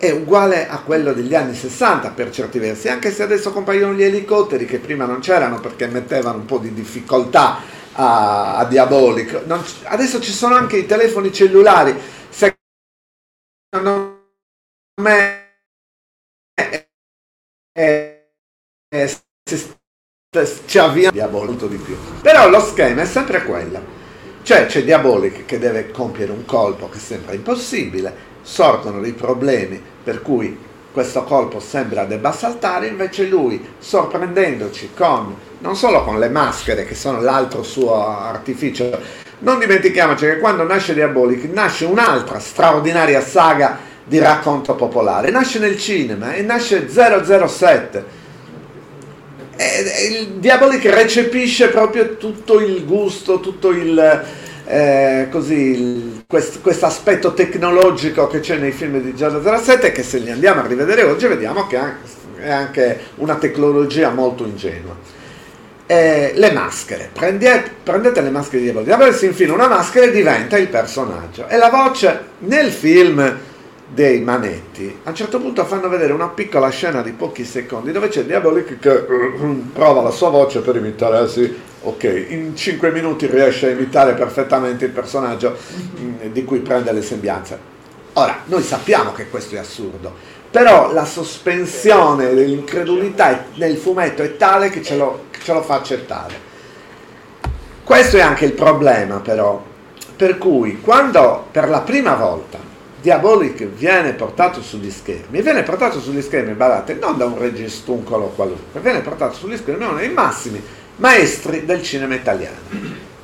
[0.00, 4.02] È uguale a quello degli anni 60 per certi versi, anche se adesso compaiono gli
[4.02, 7.58] elicotteri che prima non c'erano perché mettevano un po' di difficoltà
[7.92, 9.42] a, a Diabolic.
[9.44, 11.94] Non, adesso ci sono anche i telefoni cellulari.
[13.68, 14.30] Secondo
[15.02, 15.48] me
[16.54, 16.88] è,
[17.74, 19.18] è,
[20.64, 21.98] ci avvia Diabolic di più.
[22.22, 23.98] Però lo schema è sempre quello.
[24.42, 30.22] Cioè c'è Diabolic che deve compiere un colpo che sembra impossibile, sorgono dei problemi per
[30.22, 30.56] cui
[30.92, 36.94] questo colpo sembra debba saltare, invece lui, sorprendendoci con, non solo con le maschere che
[36.94, 38.98] sono l'altro suo artificio,
[39.40, 45.78] non dimentichiamoci che quando nasce Diabolic nasce un'altra straordinaria saga di racconto popolare, nasce nel
[45.78, 48.18] cinema e nasce 007
[50.08, 54.24] il Diabolic recepisce proprio tutto il gusto, tutto il,
[54.64, 60.60] eh, così, questo aspetto tecnologico che c'è nei film di 007 che se li andiamo
[60.60, 61.76] a rivedere oggi vediamo che
[62.36, 64.94] è anche una tecnologia molto ingenua.
[65.86, 70.56] Eh, le maschere, prendete, prendete le maschere di Diabolic si infila una maschera e diventa
[70.56, 71.48] il personaggio.
[71.48, 73.38] E la voce nel film
[73.88, 78.06] dei manetti, a un certo punto fanno vedere una piccola scena di pochi secondi dove
[78.06, 81.28] c'è Diabolic che uh, prova la sua voce per imitare, eh
[81.82, 86.92] ok, in 5 minuti riesce a imitare perfettamente il personaggio mh, mm, di cui prende
[86.92, 87.58] le sembianze.
[88.14, 90.12] Ora, noi sappiamo che questo è assurdo,
[90.50, 95.76] però la sospensione dell'incredulità nel fumetto è tale che ce lo, che ce lo fa
[95.76, 96.48] accettare.
[97.84, 99.62] Questo è anche il problema però,
[100.16, 102.58] per cui quando per la prima volta
[103.00, 108.26] Diabolic viene portato sugli schermi e viene portato sugli schermi, badate, non da un registuncolo
[108.26, 110.62] qualunque, viene portato sugli schermi uno dei massimi
[111.00, 112.56] maestri del cinema italiano,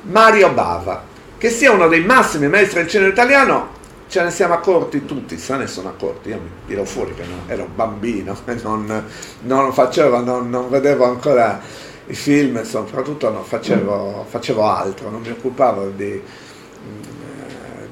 [0.03, 1.03] Mario Bava,
[1.37, 3.75] che sia uno dei massimi maestri del cinema italiano,
[4.07, 7.43] ce ne siamo accorti tutti, se ne sono accorti, io mi tiro fuori che no,
[7.47, 9.05] ero bambino, non,
[9.41, 11.61] non facevo, non, non, vedevo ancora
[12.07, 16.21] i film, soprattutto non facevo, facevo altro, non mi occupavo di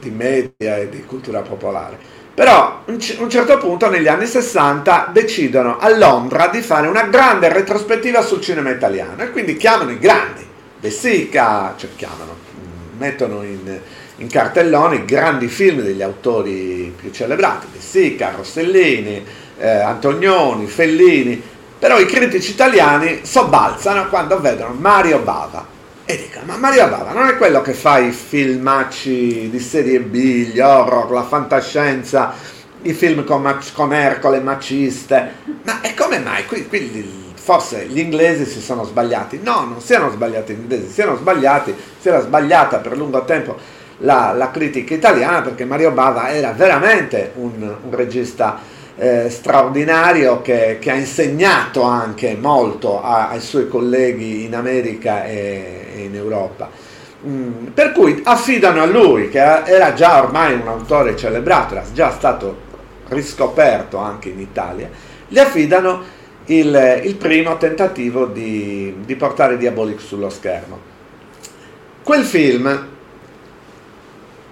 [0.06, 2.14] di media e di cultura popolare.
[2.36, 7.48] Però a un certo punto negli anni 60 decidono a Londra di fare una grande
[7.48, 10.46] retrospettiva sul cinema italiano e quindi chiamano i grandi,
[10.78, 13.80] De Sica, cioè chiamano, mm, mettono in,
[14.18, 19.26] in cartellone i grandi film degli autori più celebrati, De Sica, Rossellini,
[19.58, 21.42] eh, Antonioni, Fellini,
[21.80, 25.75] però i critici italiani sobbalzano quando vedono Mario Bava
[26.06, 30.14] e dicono, ma Mario Bava non è quello che fa i filmacci di serie B,
[30.14, 32.34] gli horror, la fantascienza,
[32.84, 35.32] i film con, con Ercole, maciste,
[35.64, 36.46] ma e come mai?
[36.46, 39.40] Qui, qui, forse gli inglesi si sono sbagliati.
[39.44, 43.58] No, non siano sbagliati gli inglesi, siano sbagliati, si era sbagliata per lungo tempo
[44.00, 47.54] la, la critica italiana perché Mario Bava era veramente un,
[47.84, 48.60] un regista
[48.98, 55.85] eh, straordinario che, che, ha insegnato anche molto a, ai suoi colleghi in America e
[56.04, 56.70] in Europa.
[57.26, 62.12] Mm, per cui affidano a lui, che era già ormai un autore celebrato, era già
[62.12, 62.64] stato
[63.10, 64.90] riscoperto anche in Italia,
[65.28, 66.04] gli affidano
[66.46, 70.94] il, il primo tentativo di, di portare Diabolic sullo schermo.
[72.04, 72.88] Quel film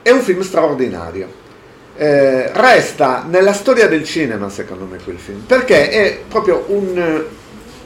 [0.02, 1.42] è un film straordinario
[1.96, 7.24] eh, resta nella storia del cinema, secondo me, quel film, perché è proprio un,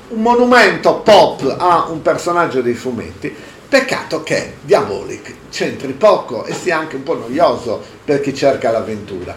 [0.09, 3.33] un monumento pop a un personaggio dei fumetti.
[3.69, 9.35] Peccato che Diabolic c'entri poco e sia anche un po' noioso per chi cerca l'avventura.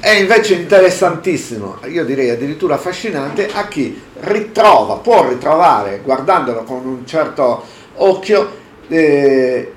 [0.00, 7.06] È invece interessantissimo, io direi addirittura affascinante, a chi ritrova, può ritrovare, guardandolo con un
[7.06, 7.62] certo
[7.96, 8.50] occhio,
[8.88, 9.72] eh,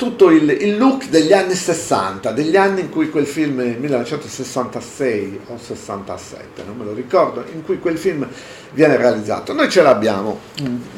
[0.00, 5.58] tutto il, il, look degli anni 60, degli anni in cui quel film, 1966 o
[5.58, 8.26] 67, non me lo ricordo, in cui quel film
[8.72, 9.52] viene realizzato.
[9.52, 10.40] Noi ce l'abbiamo.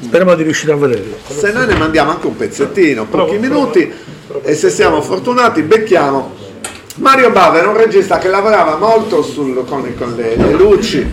[0.03, 1.17] Speriamo di riuscire a vederlo.
[1.27, 3.93] Se noi ne mandiamo anche un pezzettino, pochi minuti,
[4.41, 6.37] e se siamo fortunati becchiamo.
[6.99, 11.05] Mario Bava era un regista che lavorava molto sul, con, con le, le luci,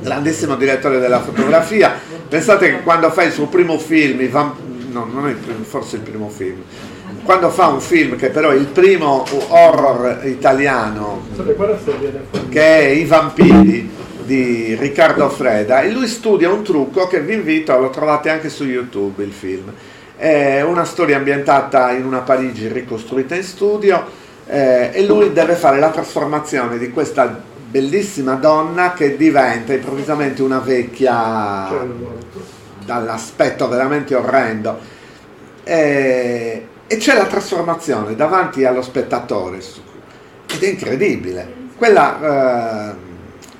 [0.00, 1.92] grandissimo direttore della fotografia.
[2.28, 4.60] Pensate che quando fa il suo primo film, i, vamp-
[4.90, 6.62] no, non è il primo, forse il primo film.
[7.26, 11.26] Quando fa un film che però è il primo horror italiano,
[12.48, 13.90] che è I vampiri
[14.22, 18.64] di Riccardo Freda, e lui studia un trucco che vi invito, lo trovate anche su
[18.64, 19.72] YouTube il film.
[20.16, 24.04] È una storia ambientata in una Parigi ricostruita in studio
[24.46, 30.60] eh, e lui deve fare la trasformazione di questa bellissima donna che diventa improvvisamente una
[30.60, 31.68] vecchia
[32.84, 34.78] dall'aspetto veramente orrendo.
[35.64, 39.58] E, e c'è la trasformazione davanti allo spettatore
[40.46, 42.94] ed è incredibile quella eh,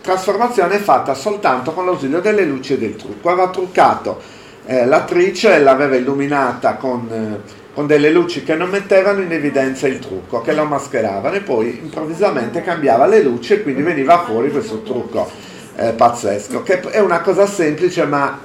[0.00, 4.20] trasformazione è fatta soltanto con l'ausilio delle luci e del trucco aveva truccato
[4.66, 9.98] eh, l'attrice l'aveva illuminata con eh, con delle luci che non mettevano in evidenza il
[9.98, 14.80] trucco, che lo mascheravano e poi improvvisamente cambiava le luci e quindi veniva fuori questo
[14.80, 15.30] trucco
[15.76, 18.40] eh, pazzesco, che è una cosa semplice ma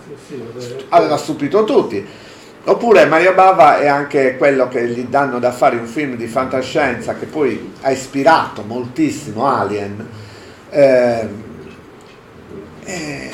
[0.89, 2.05] aveva stupito tutti.
[2.63, 7.15] Oppure Mario Bava è anche quello che gli danno da fare un film di fantascienza
[7.15, 10.07] che poi ha ispirato moltissimo Alien.
[10.69, 11.27] Eh,
[12.83, 13.31] e,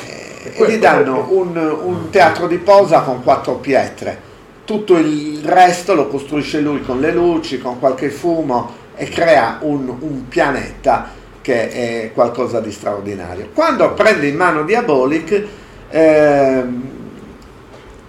[0.54, 4.26] e gli danno un, un teatro di posa con quattro pietre
[4.68, 9.88] tutto il resto lo costruisce lui con le luci, con qualche fumo e crea un,
[10.00, 11.08] un pianeta
[11.40, 13.48] che è qualcosa di straordinario.
[13.54, 15.44] Quando prende in mano Diabolic,
[15.88, 16.64] eh,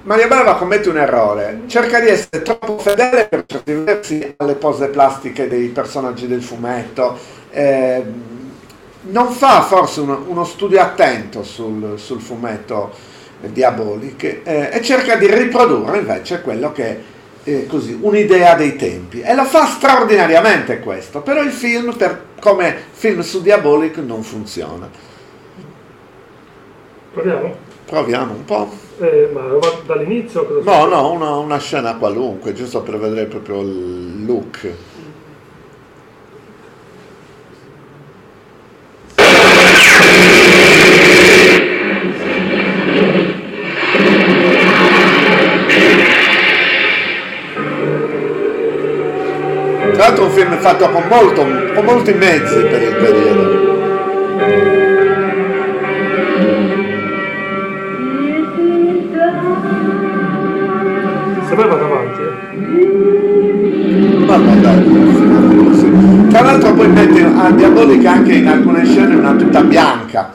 [0.09, 4.87] Mario Bava commette un errore, cerca di essere troppo fedele per certi versi alle pose
[4.87, 7.15] plastiche dei personaggi del fumetto,
[7.51, 8.03] eh,
[9.01, 12.91] non fa forse uno, uno studio attento sul, sul fumetto
[13.39, 16.99] diaboliche eh, e cerca di riprodurre invece quello che è
[17.43, 19.21] eh, così, un'idea dei tempi.
[19.21, 24.89] E lo fa straordinariamente questo però il film per, come film su Diabolic non funziona.
[27.13, 27.68] Proviamo?
[27.89, 28.69] Proviamo un po'
[28.99, 29.41] eh, ma
[29.87, 30.61] dall'inizio?
[30.63, 34.73] no no una, una scena qualunque giusto per vedere proprio il look
[49.99, 51.41] Tra l'altro un film fatto con, molto,
[51.73, 54.98] con molti mezzi per il periodo.
[61.59, 62.21] Poi vado avanti.
[64.25, 70.31] Vabbè dai, Tra l'altro poi mette a Diabolica anche in alcune scene una tuta bianca.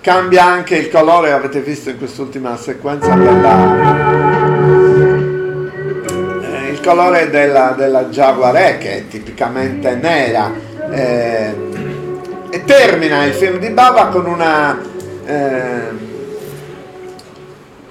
[0.00, 3.96] Cambia anche il colore, avete visto in quest'ultima sequenza della
[6.80, 10.52] colore della, della Jaguar che è tipicamente nera
[10.92, 11.52] eh,
[12.50, 14.80] e termina il film di Bava con una
[15.26, 16.07] eh,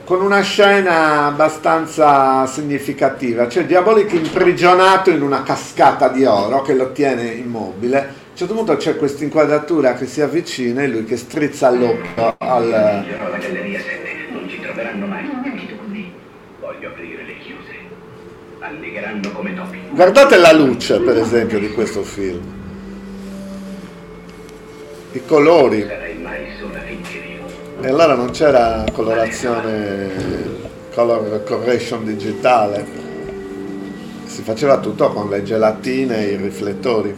[0.08, 6.94] con una scena abbastanza significativa cioè Diabolic imprigionato in una cascata di oro che lo
[6.94, 11.18] tiene immobile a un certo punto c'è questa inquadratura che si avvicina e lui che
[11.18, 13.04] strizza l'occhio al...
[14.30, 15.28] Non ci troveranno mai.
[16.62, 17.76] Voglio aprire le chiuse
[18.60, 19.80] allegheranno come topi.
[19.90, 22.42] Guardate la luce, per esempio, di questo film.
[25.12, 26.07] I colori.
[27.80, 30.10] E allora non c'era colorazione,
[30.96, 32.86] color correction digitale.
[34.26, 37.16] Si faceva tutto con le gelatine e i riflettori.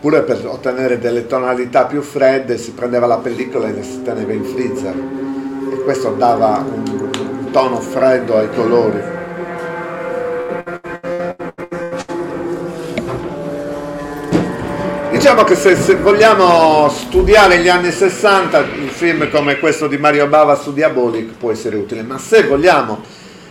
[0.00, 4.32] Pure per ottenere delle tonalità più fredde si prendeva la pellicola e le si teneva
[4.32, 4.94] in freezer
[5.72, 9.15] e questo dava un tono freddo ai colori.
[15.26, 20.28] Diciamo che se, se, vogliamo studiare gli anni 60, un film come questo di Mario
[20.28, 23.02] Bava su Diabolic può essere utile, ma se vogliamo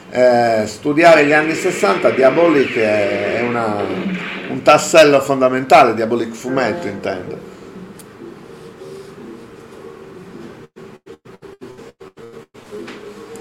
[0.09, 3.84] eh, studiare gli anni 60, Diabolic è, una,
[4.47, 7.38] un tassello fondamentale, Diabolic fumetto intendo.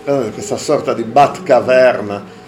[0.07, 2.43] eh, questa sorta di Batcaverna.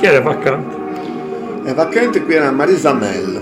[0.00, 0.76] Chi era vacante?
[1.62, 3.38] È vacante qui era Marisa Mell.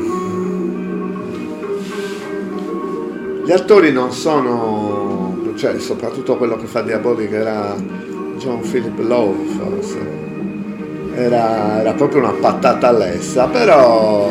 [3.45, 7.77] Gli attori non sono, cioè soprattutto quello che fa Diabolic era
[8.39, 9.99] John Philip Lowe forse.
[11.15, 14.29] era, era proprio una patata lessa, però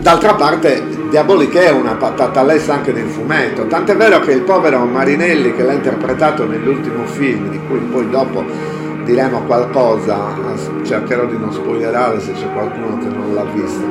[0.00, 4.84] d'altra parte Diabolic è una patata lessa anche nel fumetto, tant'è vero che il povero
[4.84, 8.77] Marinelli che l'ha interpretato nell'ultimo film, di cui poi dopo
[9.08, 10.18] diremo qualcosa,
[10.84, 13.82] cercherò di non spoilerare se c'è qualcuno che non l'ha visto.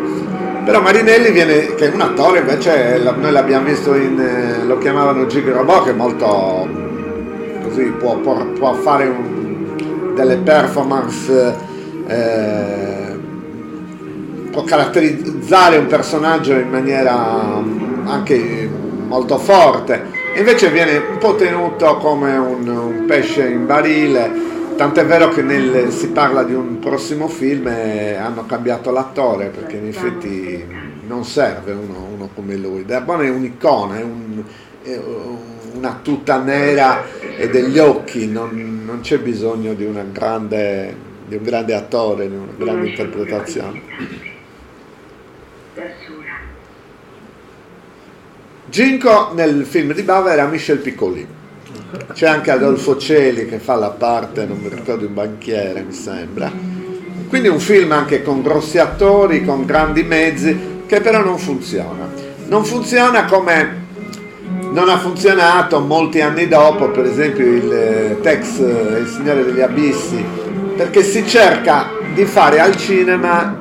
[0.63, 5.25] Però Marinelli viene, che è un attore invece, noi l'abbiamo visto in, eh, lo chiamavano
[5.25, 6.69] Gig Robot, che è molto
[7.63, 11.55] così, può, può, può fare un, delle performance,
[12.05, 13.17] eh,
[14.51, 17.63] può caratterizzare un personaggio in maniera
[18.05, 18.69] anche
[19.07, 20.13] molto forte.
[20.35, 25.91] Invece viene un po' tenuto come un, un pesce in barile Tant'è vero che nel,
[25.91, 30.63] si parla di un prossimo film e hanno cambiato l'attore perché in effetti
[31.07, 32.85] non serve uno, uno come lui.
[32.85, 34.43] Derbon è un'icona, è, un,
[34.83, 34.99] è
[35.73, 37.03] una tuta nera
[37.35, 42.53] e degli occhi, non, non c'è bisogno di, grande, di, un grande attore, di una
[42.55, 43.81] grande interpretazione.
[48.69, 51.27] Ginko nel film di Bava era Michel Piccoli
[52.13, 55.93] c'è anche Adolfo Celi che fa la parte, non mi ricordo, di un banchiere mi
[55.93, 56.51] sembra.
[57.27, 62.09] Quindi un film anche con grossi attori, con grandi mezzi, che però non funziona.
[62.47, 63.85] Non funziona come
[64.71, 69.61] non ha funzionato molti anni dopo, per esempio il eh, Tex, eh, Il Signore degli
[69.61, 70.23] Abissi,
[70.75, 73.57] perché si cerca di fare al cinema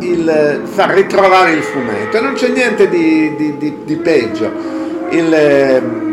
[0.00, 4.50] il eh, far ritrovare il fumetto e non c'è niente di, di, di, di peggio.
[5.10, 6.06] Il,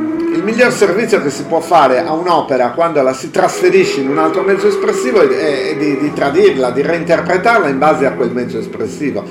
[0.46, 4.44] miglior servizio che si può fare a un'opera quando la si trasferisce in un altro
[4.44, 9.24] mezzo espressivo è, è di, di, tradirla, di reinterpretarla in base a quel mezzo espressivo.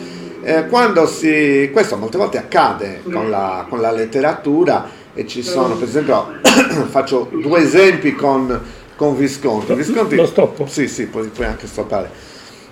[0.43, 5.77] Eh, quando si, questo molte volte accade con la, con la letteratura e ci sono,
[5.77, 6.41] per esempio,
[6.91, 8.61] faccio due esempi con,
[8.97, 9.73] con Visconti.
[9.73, 10.17] Visconti.
[10.17, 10.67] Lo stoppo?
[10.67, 12.11] Sì, sì, puoi, puoi anche stoppare.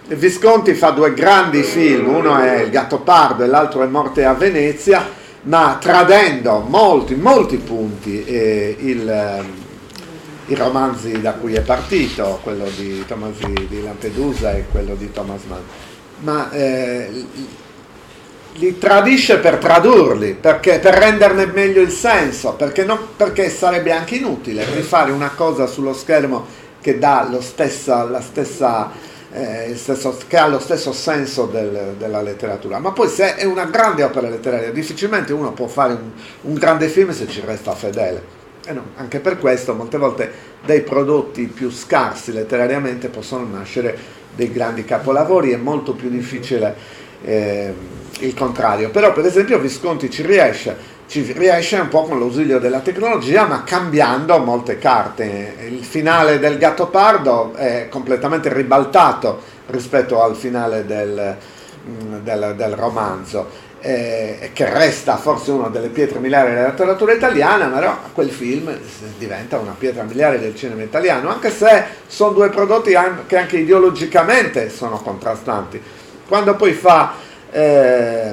[0.09, 4.35] Visconti fa due grandi film, uno è Il gatto pardo e l'altro è Morte a
[4.35, 9.45] Venezia ma tradendo molti, molti punti eh, il,
[10.47, 15.43] i romanzi da cui è partito, quello di Tomasi di Lampedusa e quello di Thomas
[15.49, 15.63] Mann,
[16.21, 17.25] ma eh,
[18.55, 24.17] li tradisce per tradurli, perché, per renderne meglio il senso, perché, non, perché sarebbe anche
[24.17, 26.47] inutile rifare una cosa sullo schermo
[26.81, 28.91] che dà stessa, la stessa
[29.33, 32.79] eh, stesso, che ha lo stesso senso del, della letteratura.
[32.79, 36.11] Ma poi se è una grande opera letteraria, difficilmente uno può fare un,
[36.43, 38.41] un grande film se ci resta fedele.
[38.69, 40.31] No, anche per questo molte volte
[40.65, 46.75] dai prodotti più scarsi letterariamente possono nascere dei grandi capolavori, è molto più difficile
[47.25, 47.75] eh,
[48.21, 48.91] il contrario.
[48.91, 50.77] Però per esempio Visconti ci riesce
[51.07, 55.55] ci riesce un po' con l'ausilio della tecnologia, ma cambiando molte carte.
[55.69, 61.37] Il finale del Gatto Pardo è completamente ribaltato rispetto al finale del,
[61.87, 63.47] mm, del, del romanzo,
[63.81, 68.75] eh, che resta forse una delle pietre miliari della letteratura italiana, però quel film
[69.19, 72.97] diventa una pietra miliare del cinema italiano, anche se sono due prodotti
[73.27, 75.83] che anche ideologicamente sono contrastanti.
[76.27, 77.13] Quando poi fa
[77.51, 78.33] eh,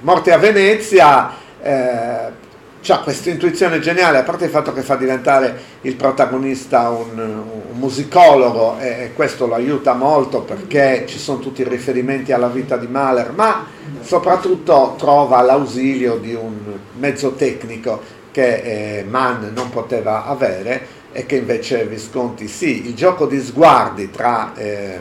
[0.00, 2.44] Morte a Venezia, eh,
[2.88, 7.78] ha questa intuizione geniale, a parte il fatto che fa diventare il protagonista un, un
[7.78, 12.76] musicologo e, e, questo lo aiuta molto perché ci sono tutti i riferimenti alla vita
[12.76, 13.66] di Mahler, ma
[14.00, 16.54] soprattutto trova l'ausilio di un
[16.98, 18.00] mezzo tecnico
[18.30, 24.10] che eh, Mann non poteva avere e che invece Visconti sì, il gioco di sguardi
[24.10, 24.98] tra eh,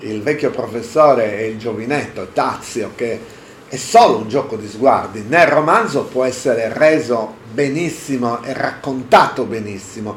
[0.00, 3.40] il vecchio professore e il giovinetto Tazio che
[3.72, 10.14] è solo un gioco di sguardi, nel romanzo può essere reso benissimo e raccontato benissimo.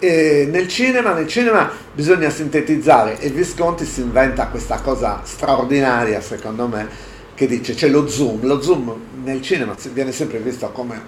[0.00, 6.66] E nel, cinema, nel cinema bisogna sintetizzare e Visconti si inventa questa cosa straordinaria secondo
[6.66, 6.88] me
[7.34, 8.92] che dice c'è lo zoom, lo zoom
[9.22, 11.00] nel cinema viene sempre visto come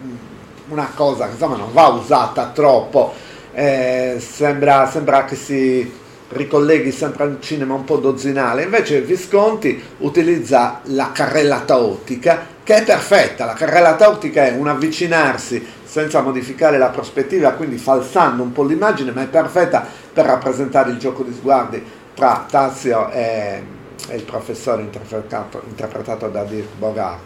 [0.68, 3.12] una cosa che insomma non va usata troppo,
[3.52, 5.92] eh, sembra, sembra che si
[6.28, 12.84] ricolleghi sempre al cinema un po' dozzinale, invece Visconti utilizza la carrellata ottica che è
[12.84, 18.62] perfetta, la carrellata ottica è un avvicinarsi senza modificare la prospettiva, quindi falsando un po'
[18.62, 23.62] l'immagine, ma è perfetta per rappresentare il gioco di sguardi tra Tazio e,
[24.08, 27.20] e il professore interpretato, interpretato da Dirk Bogart.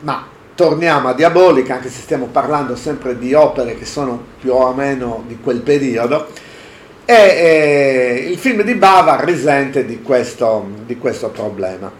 [0.00, 0.26] Ma
[0.56, 5.22] torniamo a Diabolica, anche se stiamo parlando sempre di opere che sono più o meno
[5.28, 6.26] di quel periodo,
[7.06, 11.92] e eh, il film di Bava risente di questo, di questo problema.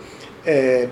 [0.42, 0.88] Eh,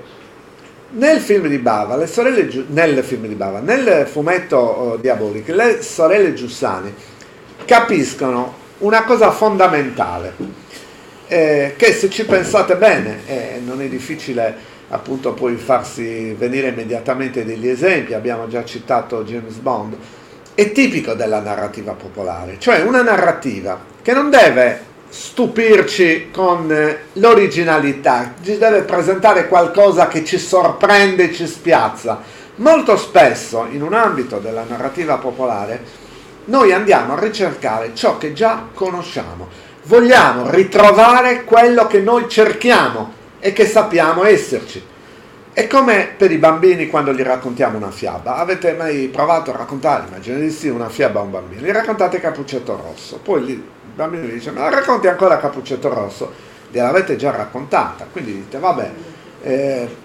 [0.91, 5.81] nel film di Bava, le sorelle, nel film di Bava, nel fumetto oh, Diabolic, le
[5.83, 6.95] sorelle Giussani
[7.65, 10.35] capiscono una cosa fondamentale.
[11.29, 17.43] eh, che se ci pensate bene, eh, non è difficile appunto poi farsi venire immediatamente
[17.47, 19.97] degli esempi, abbiamo già citato James Bond,
[20.55, 28.59] è tipico della narrativa popolare, cioè una narrativa che non deve stupirci con l'originalità, ci
[28.59, 32.21] deve presentare qualcosa che ci sorprende ci spiazza.
[32.57, 36.01] Molto spesso in un ambito della narrativa popolare
[36.47, 39.49] noi andiamo a ricercare ciò che già conosciamo,
[39.85, 44.91] vogliamo ritrovare quello che noi cerchiamo e che sappiamo esserci.
[45.53, 48.37] È come per i bambini quando gli raccontiamo una fiaba.
[48.37, 51.61] Avete mai provato a raccontare, immagino di sì, una fiaba a un bambino?
[51.61, 53.63] Gli raccontate Capuccetto Rosso, poi il
[53.95, 56.33] bambino gli dice, ma racconti ancora Capuccetto Rosso?
[56.71, 58.91] Gliel'avete già raccontata, quindi dite, vabbè,
[59.43, 59.97] eh,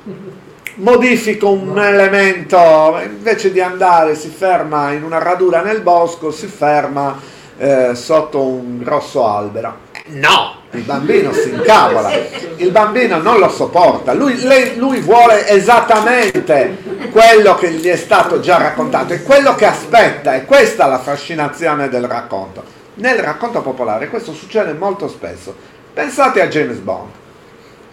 [0.76, 7.18] modifico un elemento, invece di andare si ferma in una radura nel bosco, si ferma
[7.58, 9.86] eh, sotto un grosso albero.
[10.10, 12.10] No, il bambino si incavola,
[12.58, 16.78] il bambino non lo sopporta, lui, lei, lui vuole esattamente
[17.12, 21.00] quello che gli è stato già raccontato, è quello che aspetta, e questa è la
[21.00, 22.76] fascinazione del racconto.
[22.98, 25.56] Nel racconto popolare questo succede molto spesso.
[25.94, 27.10] Pensate a James Bond.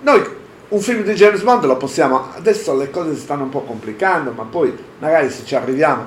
[0.01, 0.23] Noi
[0.69, 4.33] un film di James Bond lo possiamo, adesso le cose si stanno un po' complicando,
[4.33, 6.07] ma poi magari se ci arriviamo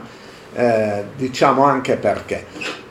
[0.53, 2.45] eh, diciamo anche perché.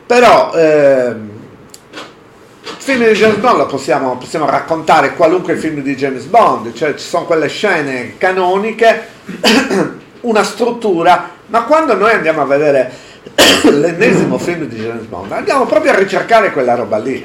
[0.06, 6.24] Però eh, il film di James Bond lo possiamo, possiamo raccontare qualunque film di James
[6.24, 9.08] Bond, cioè ci sono quelle scene canoniche,
[10.22, 12.90] una struttura, ma quando noi andiamo a vedere
[13.70, 17.24] l'ennesimo film di James Bond, andiamo proprio a ricercare quella roba lì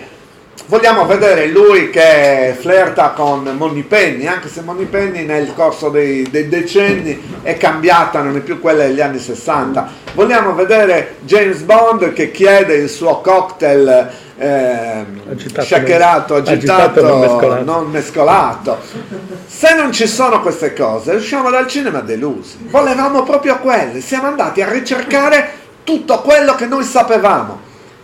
[0.72, 6.26] vogliamo vedere lui che flirta con Money Penny, anche se Money Penny nel corso dei,
[6.32, 9.90] dei, decenni è cambiata, non è più quella degli anni 60.
[10.14, 17.20] Vogliamo vedere James Bond che chiede il suo cocktail eh, agitato, shakerato, agitato, agitato non,
[17.20, 17.64] mescolato.
[17.64, 18.78] non mescolato.
[19.46, 22.68] Se non ci sono queste cose, usciamo dal cinema delusi.
[22.70, 27.60] Volevamo proprio quelle, siamo andati a ricercare tutto quello che noi sapevamo.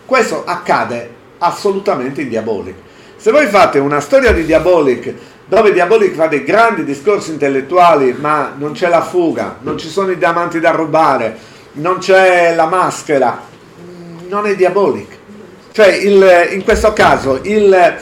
[0.06, 2.76] Questo accade assolutamente in Diabolic.
[3.18, 5.14] Se voi fate una storia di Diabolic
[5.46, 10.12] dove Diabolic fa dei grandi discorsi intellettuali, ma non c'è la fuga, non ci sono
[10.12, 11.38] i diamanti da rubare,
[11.74, 13.42] non c'è la maschera,
[14.28, 15.16] non è Diabolic.
[15.72, 17.96] Cioè, il, in questo caso, il,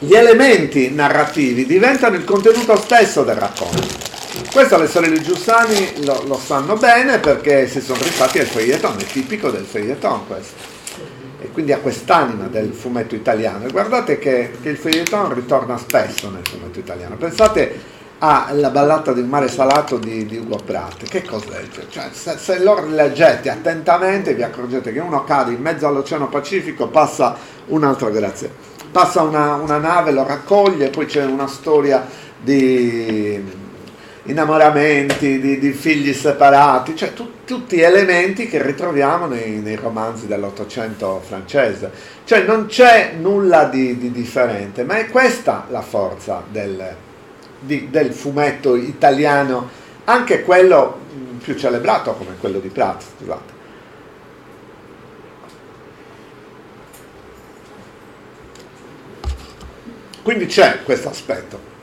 [0.00, 4.07] gli elementi narrativi diventano il contenuto stesso del racconto.
[4.52, 9.04] Questo le sorelle Giussani lo, lo sanno bene perché si sono rifatti al feuilleton, è
[9.04, 10.76] tipico del feuilleton questo
[11.40, 13.66] e quindi ha quest'anima del fumetto italiano.
[13.66, 17.16] E guardate che, che il feuilleton ritorna spesso nel fumetto italiano.
[17.16, 21.04] Pensate alla ballata del mare salato di, di Ugo Pratt.
[21.04, 21.62] Che cos'è?
[21.88, 26.88] Cioè, se, se, lo leggete attentamente vi accorgete che uno cade in mezzo all'Oceano Pacifico,
[26.88, 27.36] passa
[27.66, 28.50] un altro, grazie,
[28.90, 32.04] passa una, una nave, lo raccoglie, poi c'è una storia
[32.40, 33.66] di
[34.28, 41.22] innamoramenti, di, di figli separati, cioè tu, tutti elementi che ritroviamo nei, nei romanzi dell'Ottocento
[41.26, 41.90] francese.
[42.24, 46.94] Cioè non c'è nulla di, di, differente, ma è questa la forza del,
[47.60, 49.68] di, del fumetto italiano,
[50.04, 53.56] anche quello mm, più celebrato come quello di Pratt, scusate.
[60.22, 61.77] Quindi c'è questo aspetto.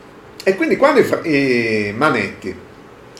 [0.47, 2.55] E quindi quando i, i manetti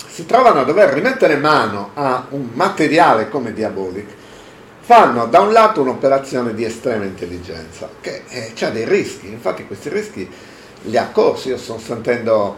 [0.08, 4.06] si trovano a dover rimettere mano a un materiale come Diabolic,
[4.82, 9.90] fanno da un lato un'operazione di estrema intelligenza, che eh, ha dei rischi, infatti questi
[9.90, 10.30] rischi
[10.84, 12.58] li ha corsi, io sto sentendo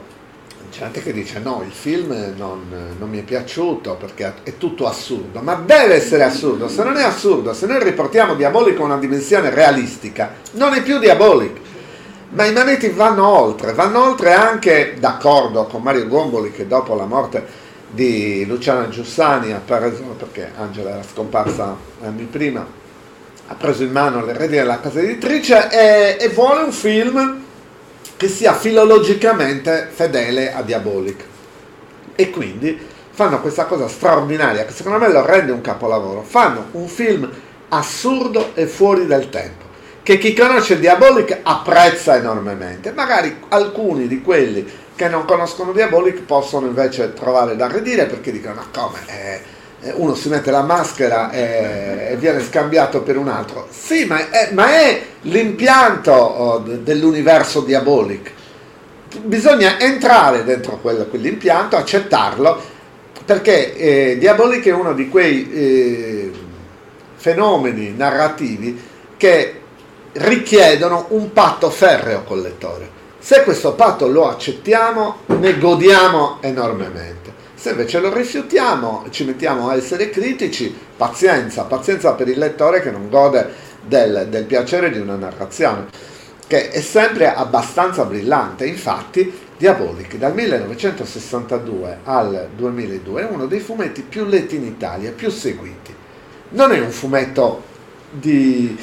[0.70, 5.40] gente che dice no, il film non, non, mi è piaciuto perché è tutto assurdo,
[5.40, 9.50] ma deve essere assurdo, se non è assurdo, se noi riportiamo Diabolic a una dimensione
[9.50, 11.67] realistica, non è più Diabolic,
[12.30, 17.06] ma i manetti vanno oltre, vanno oltre anche, d'accordo con Mario Gomboli che dopo la
[17.06, 22.66] morte di Luciana Giussani ha preso, perché Angela era scomparsa anni prima,
[23.48, 27.44] ha preso in mano le redini della casa editrice e, e vuole un film
[28.18, 31.24] che sia filologicamente fedele a Diabolic.
[32.14, 32.78] E quindi
[33.12, 36.24] fanno questa cosa straordinaria che secondo me lo rende un capolavoro.
[36.24, 37.30] Fanno un film
[37.70, 39.67] assurdo e fuori del tempo
[40.08, 42.94] che chi conosce Diabolic apprezza enormemente.
[42.94, 48.54] Magari alcuni di quelli che non conoscono Diabolic possono invece trovare da ridire perché dicono
[48.54, 49.00] ma come?
[49.06, 53.68] Eh, uno si mette la maschera e, e, viene scambiato per un altro.
[53.70, 58.32] Sì, ma è, ma è l'impianto oh, dell'universo Diabolic.
[59.24, 62.62] Bisogna entrare dentro quello, quell'impianto, accettarlo,
[63.26, 66.32] perché eh, Diabolic è uno di quei eh,
[67.18, 68.82] fenomeni narrativi
[69.18, 69.64] che
[70.14, 72.90] richiedono un patto ferreo col lettore.
[73.20, 77.34] Se questo patto lo accettiamo, ne godiamo enormemente.
[77.56, 82.92] Se invece lo rifiutiamo, ci mettiamo a essere critici, pazienza, pazienza per il lettore che
[82.92, 83.52] non gode
[83.82, 85.88] del, del piacere di una narrazione,
[86.48, 88.66] che è sempre abbastanza brillante.
[88.66, 95.30] Infatti, Diabolic dal 1962 al 2002 è uno dei fumetti più letti in Italia, più
[95.32, 95.94] seguiti.
[96.50, 97.64] Non è un fumetto
[98.10, 98.78] di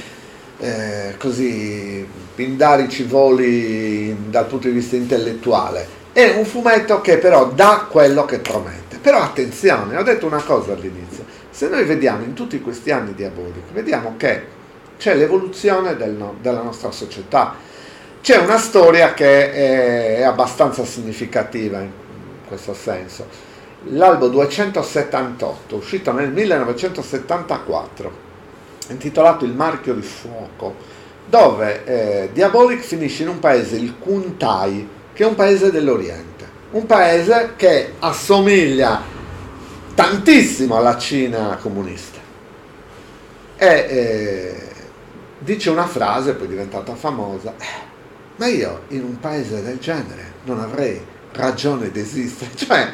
[0.64, 7.86] eh, così pindarici voli dal punto di vista intellettuale, è un fumetto che però dà
[7.90, 8.98] quello che promette.
[8.98, 13.72] Però attenzione, ho detto una cosa all'inizio, se noi vediamo in tutti questi anni Diabolic,
[13.72, 14.52] vediamo che
[14.96, 17.54] c'è l'evoluzione del no, della nostra società,
[18.22, 21.90] c'è una storia che è, è abbastanza significativa in
[22.48, 23.26] questo senso.
[23.88, 28.23] L'albo 278, uscito nel 1974,
[28.92, 30.74] intitolato Il marchio di fuoco,
[31.26, 36.86] dove eh, Diabolic finisce in un paese, il Kuntai, che è un paese dell'Oriente, un
[36.86, 39.00] paese che assomiglia
[39.94, 42.18] tantissimo alla Cina comunista.
[43.56, 44.62] E eh,
[45.38, 47.92] dice una frase, poi diventata famosa, eh,
[48.36, 51.00] ma io in un paese del genere non avrei
[51.32, 52.50] ragione di esistere.
[52.56, 52.92] Cioè,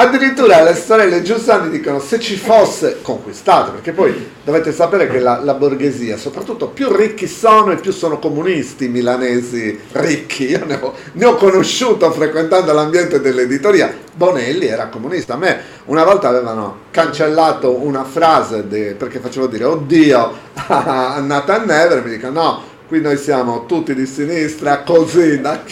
[0.00, 5.40] addirittura le sorelle Giussani dicono se ci fosse conquistato, perché poi dovete sapere che la,
[5.42, 10.50] la, borghesia, soprattutto più ricchi sono e più sono comunisti milanesi ricchi.
[10.50, 13.92] Io ne ho, ne ho conosciuto frequentando l'ambiente dell'editoria.
[14.14, 15.34] Bonelli era comunista.
[15.34, 21.64] A me una volta avevano cancellato una frase de, perché facevo dire oddio a Nathan
[21.64, 25.62] Never, mi dicono no qui noi siamo tutti di sinistra, così, la,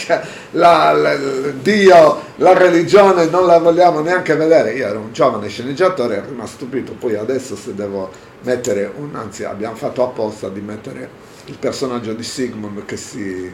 [0.51, 1.15] la, la,
[1.61, 4.73] Dio, la religione non la vogliamo neanche vedere.
[4.73, 8.11] Io ero un giovane sceneggiatore, ero rimasto stupito, poi adesso se devo
[8.43, 11.09] mettere un, anzi abbiamo fatto apposta di mettere
[11.45, 13.51] il personaggio di Sigmund che si,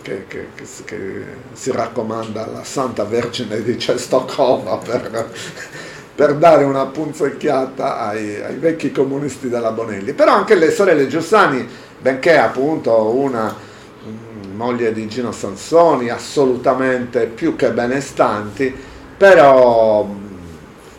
[0.00, 5.30] che, che, che, che si raccomanda alla Santa Vergine di Cestokova per,
[6.14, 10.14] per dare una punzecchiata ai, ai vecchi comunisti della Bonelli.
[10.14, 11.68] Però anche le sorelle Giussani
[12.00, 18.74] benché appunto una mm, moglie di Gino Sansoni, assolutamente più che benestanti,
[19.16, 20.26] però mm,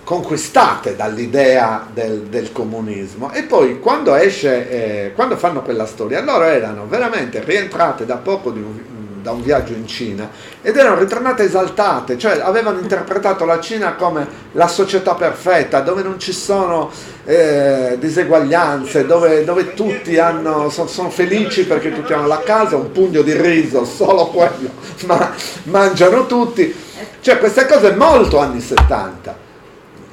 [0.04, 3.32] conquistate dall'idea del, del, comunismo.
[3.32, 4.70] E poi quando esce,
[5.08, 8.89] eh, quando fanno quella storia, loro erano veramente rientrate da poco di un,
[9.22, 10.30] da un viaggio in Cina
[10.62, 16.20] ed erano ritornate esaltate, cioè avevano interpretato la Cina come la società perfetta, dove non
[16.20, 16.90] ci sono
[17.26, 22.92] eh, diseguaglianze, dove, dove tutti hanno, sono, sono, felici perché tutti hanno la casa, un
[22.92, 24.70] pugno di riso, solo quello,
[25.06, 25.32] ma
[25.64, 26.88] mangiano tutti.
[27.22, 29.48] Cioè queste cose molto anni 70.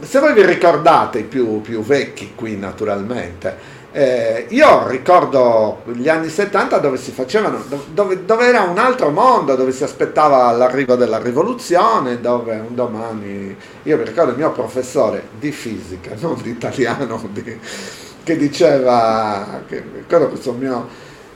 [0.00, 6.28] Se voi vi ricordate, i più, più vecchi qui naturalmente, eh, io ricordo gli anni
[6.28, 11.16] 70 dove si facevano, dove, dove, era un altro mondo, dove si aspettava l'arrivo della
[11.16, 17.26] rivoluzione, dove un domani, io mi ricordo il mio professore di fisica, non di italiano,
[17.30, 17.58] di,
[18.22, 20.86] che diceva, che, ricordo questo mio,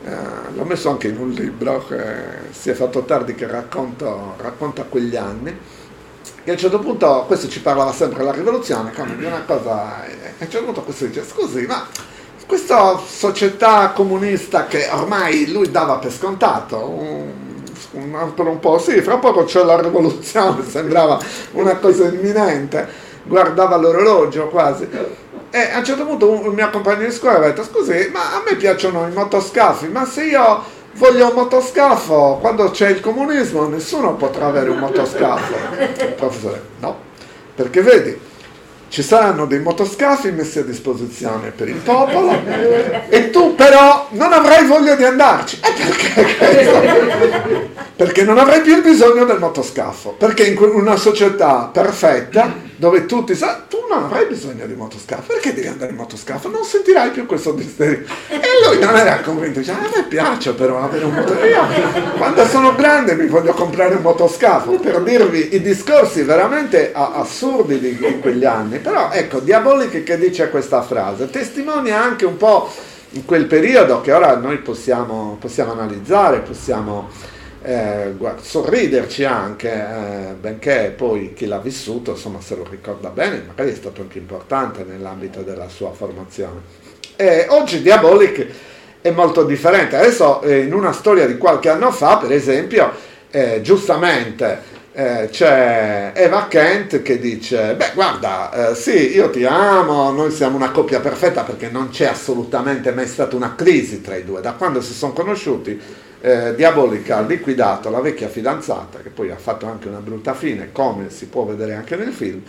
[0.05, 0.11] eh,
[0.55, 2.03] l'ho messo anche in un libro che
[2.51, 5.59] si è fatto tardi che racconto, racconta quegli anni,
[6.45, 10.05] che a un certo punto, questo ci parlava sempre della rivoluzione, come di una cosa,
[10.05, 11.87] e a un certo punto questo dice, scusi, ma
[12.51, 17.33] questa società comunista che ormai lui dava per scontato, un,
[17.93, 21.17] un, per un po', sì, fra poco c'è la rivoluzione, sembrava
[21.53, 22.89] una cosa imminente,
[23.23, 24.89] guardava l'orologio quasi.
[25.49, 28.43] E a un certo punto un, mio compagno di scuola ha detto, scusi, ma a
[28.45, 30.61] me piacciono i motoscafi, ma se io
[30.95, 35.55] voglio un motoscafo, quando c'è il comunismo nessuno potrà avere un motoscafo.
[36.17, 36.97] Professore, no,
[37.55, 38.21] perché vedi,
[38.91, 42.37] ci saranno dei motoscafi messi a disposizione per il popolo
[43.09, 45.61] e tu però non avrai voglia di andarci.
[45.63, 52.69] E perché Perché non avrai più il bisogno del motoscafo, perché in una società perfetta
[52.81, 56.49] dove tutti sanno, tu non avrai bisogno di motoscafo, perché devi andare in motoscafo?
[56.49, 58.07] Non sentirai più questo desiderio.
[58.27, 62.17] E lui non era convinto, dice, a me piace però avere un motoscafo.
[62.17, 67.97] Quando sono grande mi voglio comprare un motoscafo, per dirvi i discorsi veramente assurdi di,
[67.97, 68.79] di quegli anni.
[68.79, 72.73] Però ecco, Diabolic che dice questa frase, testimonia anche un po'
[73.11, 77.11] in quel periodo che ora noi possiamo, possiamo analizzare, possiamo
[77.63, 83.43] eh, guarda, sorriderci anche, eh, benché poi chi l'ha vissuto insomma se lo ricorda bene,
[83.47, 86.61] magari è stato anche importante nell'ambito della sua formazione.
[87.17, 88.47] E oggi Diabolic
[89.03, 89.97] è molto differente.
[89.97, 92.91] Adesso eh, in una storia di qualche anno fa, per esempio,
[93.31, 100.11] eh, giustamente eh, c'è Eva Kent che dice, beh guarda, eh, sì, io ti amo,
[100.11, 104.25] noi siamo una coppia perfetta perché non c'è assolutamente mai stata una crisi tra i
[104.25, 105.81] due, da quando si sono conosciuti
[106.21, 110.71] eh, Diabolica ha liquidato la vecchia fidanzata, che poi ha fatto anche una brutta fine,
[110.73, 112.43] come si può vedere anche nel film,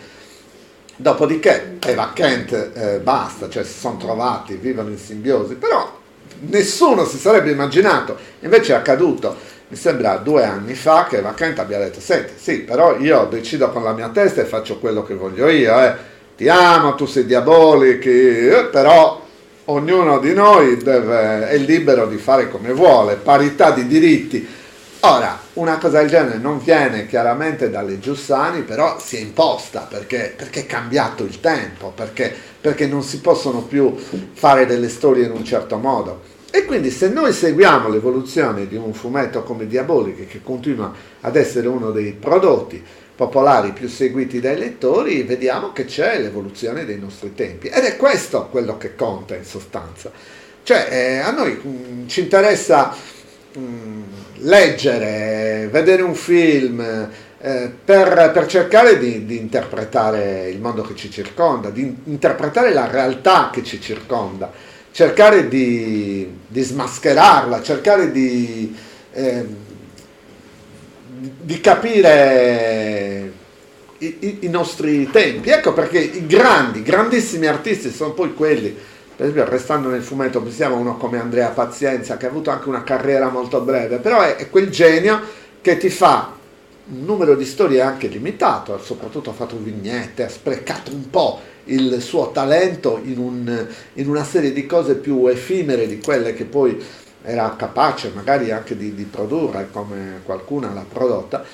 [0.96, 6.00] dopodiché Eva Kent eh, basta, cioè si sono trovati, vivono in simbiosi, però
[6.40, 11.78] nessuno si sarebbe immaginato, invece è accaduto mi sembra due anni fa che Vacant abbia
[11.78, 15.48] detto, senti, sì, però io decido con la mia testa e faccio quello che voglio
[15.48, 15.94] io, eh.
[16.36, 19.21] ti amo, tu sei diabolico, eh, però
[19.66, 24.46] ognuno di noi deve, è libero di fare come vuole, parità di diritti.
[25.00, 30.32] Ora, una cosa del genere non viene chiaramente dalle Giussani, però si è imposta perché,
[30.36, 33.94] perché è cambiato il tempo, perché, perché non si possono più
[34.32, 36.30] fare delle storie in un certo modo.
[36.54, 40.92] E quindi se noi seguiamo l'evoluzione di un fumetto come Diaboliche, che continua
[41.22, 42.84] ad essere uno dei prodotti
[43.22, 47.68] popolari più seguiti dai lettori, vediamo che c'è l'evoluzione dei nostri tempi.
[47.68, 50.10] Ed è questo quello che conta in sostanza.
[50.64, 52.92] Cioè, eh, a noi mh, mm, ci interessa
[53.52, 54.02] mh, mm,
[54.38, 56.80] leggere, vedere un film,
[57.40, 62.88] eh, per, per, cercare di, di, interpretare il mondo che ci circonda, di interpretare la
[62.88, 64.50] realtà che ci circonda
[64.92, 68.76] cercare di, di smascherarla, cercare di,
[69.12, 69.46] eh,
[71.42, 73.32] di capire
[73.98, 75.50] i, i, nostri tempi.
[75.50, 78.74] Ecco perché i grandi, grandissimi artisti sono poi quelli,
[79.16, 82.68] per esempio restando nel fumetto, pensiamo a uno come Andrea Pazienza che ha avuto anche
[82.68, 85.20] una carriera molto breve, però è, è quel genio
[85.60, 86.34] che ti fa
[86.84, 92.00] un numero di storie anche limitato, soprattutto ha fatto vignette, ha sprecato un po' il
[92.00, 96.76] suo talento in, un, in, una serie di cose più effimere di quelle che poi
[97.24, 101.44] era capace magari anche di, di produrre come qualcuna l'ha prodotta.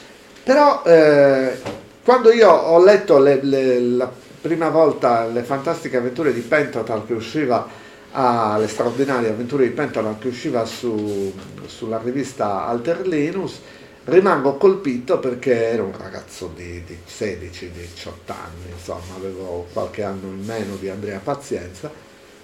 [0.43, 1.59] Però eh,
[2.03, 4.11] quando io ho letto le, le, la
[4.41, 7.67] prima volta le fantastiche avventure di Pentotal che usciva
[8.13, 11.33] a, le straordinarie avventure di Pentotal che usciva su,
[11.67, 13.61] sulla rivista Alter Linus,
[14.05, 20.45] rimango colpito perché ero un ragazzo di, di 16-18 anni, insomma avevo qualche anno in
[20.47, 21.91] meno di Andrea Pazienza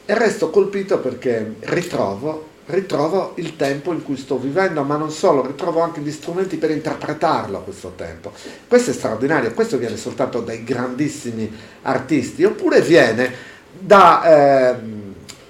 [0.05, 5.47] e resto colpito perché ritrovo, ritrovo il tempo in cui sto vivendo, ma non solo,
[5.47, 8.33] ritrovo anche gli strumenti per interpretarlo questo tempo.
[8.67, 11.51] Questo è straordinario, questo viene soltanto dai grandissimi
[11.83, 13.33] artisti, oppure viene
[13.79, 14.77] da eh,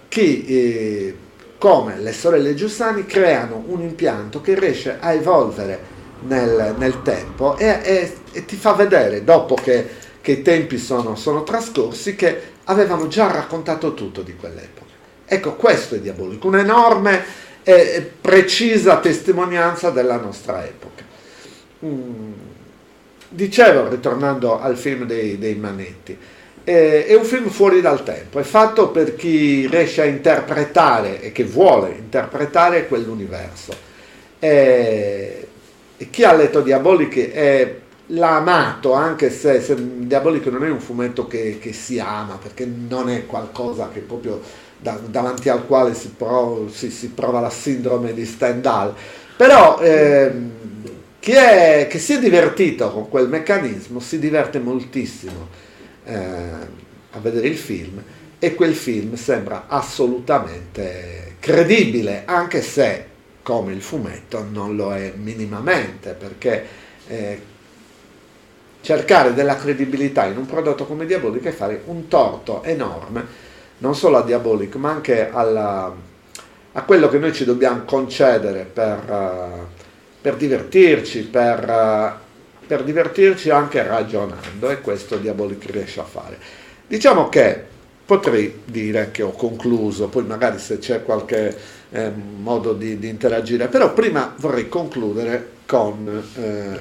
[0.08, 0.46] chi...
[0.46, 1.16] Eh,
[1.64, 5.80] come le sorelle Giussani creano un impianto che riesce a evolvere
[6.24, 9.88] nel, nel tempo e, e, e, ti fa vedere, dopo che,
[10.20, 14.83] che i tempi sono, sono, trascorsi, che avevano già raccontato tutto di quell'epoca.
[15.26, 17.24] Ecco, questo è diabolico, un'enorme
[17.62, 21.02] e precisa testimonianza della nostra epoca.
[21.84, 22.32] Mm.
[23.28, 26.16] Dicevo, ritornando al film dei, dei Manetti,
[26.62, 31.44] è un film fuori dal tempo, è fatto per chi riesce a interpretare e che
[31.44, 33.92] vuole interpretare quell'universo.
[34.38, 35.48] E
[35.96, 37.74] e chi ha letto Diabolic è,
[38.06, 42.66] l'ha amato, anche se, se Diabolic non è un fumetto che, che, si ama, perché
[42.66, 44.40] non è qualcosa che proprio
[44.84, 48.94] da, davanti al quale si, prov, si, si, prova la sindrome di Stendhal.
[49.34, 50.30] Però eh,
[51.18, 55.48] chi, è, chi, si è divertito con quel meccanismo si diverte moltissimo
[56.04, 58.02] eh, a vedere il film
[58.38, 63.06] e quel film sembra assolutamente credibile, anche se
[63.42, 66.66] come il fumetto non lo è minimamente, perché
[67.06, 67.40] eh,
[68.82, 73.43] cercare della credibilità in un prodotto come Diabolic è fare un torto enorme,
[73.84, 75.94] non solo a Diabolic, ma anche alla,
[76.72, 79.66] a quello che noi ci dobbiamo concedere per, uh,
[80.22, 86.38] per divertirci, per, uh, per divertirci anche ragionando, e questo Diabolic riesce a fare.
[86.86, 87.62] Diciamo che
[88.06, 91.54] potrei dire che ho concluso, poi magari se c'è qualche
[91.90, 96.80] eh, modo di, di, interagire, però prima vorrei concludere con, eh,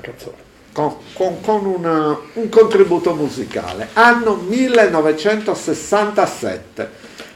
[0.73, 3.87] con, con, con una, un contributo musicale.
[3.93, 6.89] Anno 1967,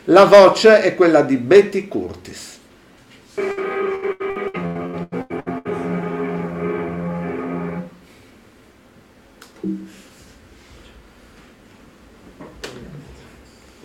[0.06, 2.56] la voce è quella di Betty Curtis.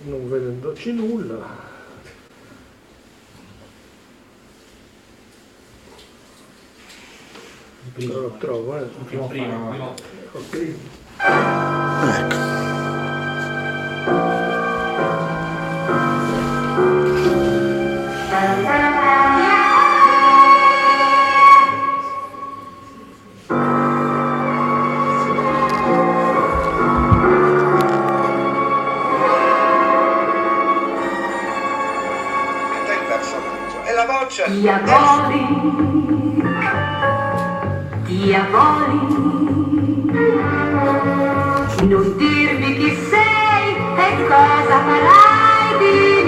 [0.04, 1.71] non vedendoci nulla
[7.94, 8.86] primo, lo trovo, eh.
[9.06, 9.94] primo, primo, primo.
[10.32, 10.76] Okay.
[12.04, 12.52] Ecco.
[34.48, 36.01] Gli accordi
[38.32, 39.12] Diabolic,
[40.08, 46.21] diabolic, non dirmi chi sei e cosa farai di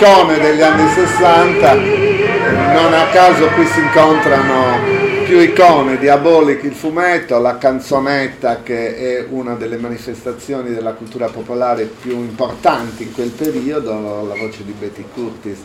[0.00, 4.78] icone degli anni 60, non a caso qui si incontrano
[5.26, 11.84] più icone, Diabolic il fumetto, la canzonetta che è una delle manifestazioni della cultura popolare
[11.84, 15.58] più importanti in quel periodo, la voce di Betty Curtis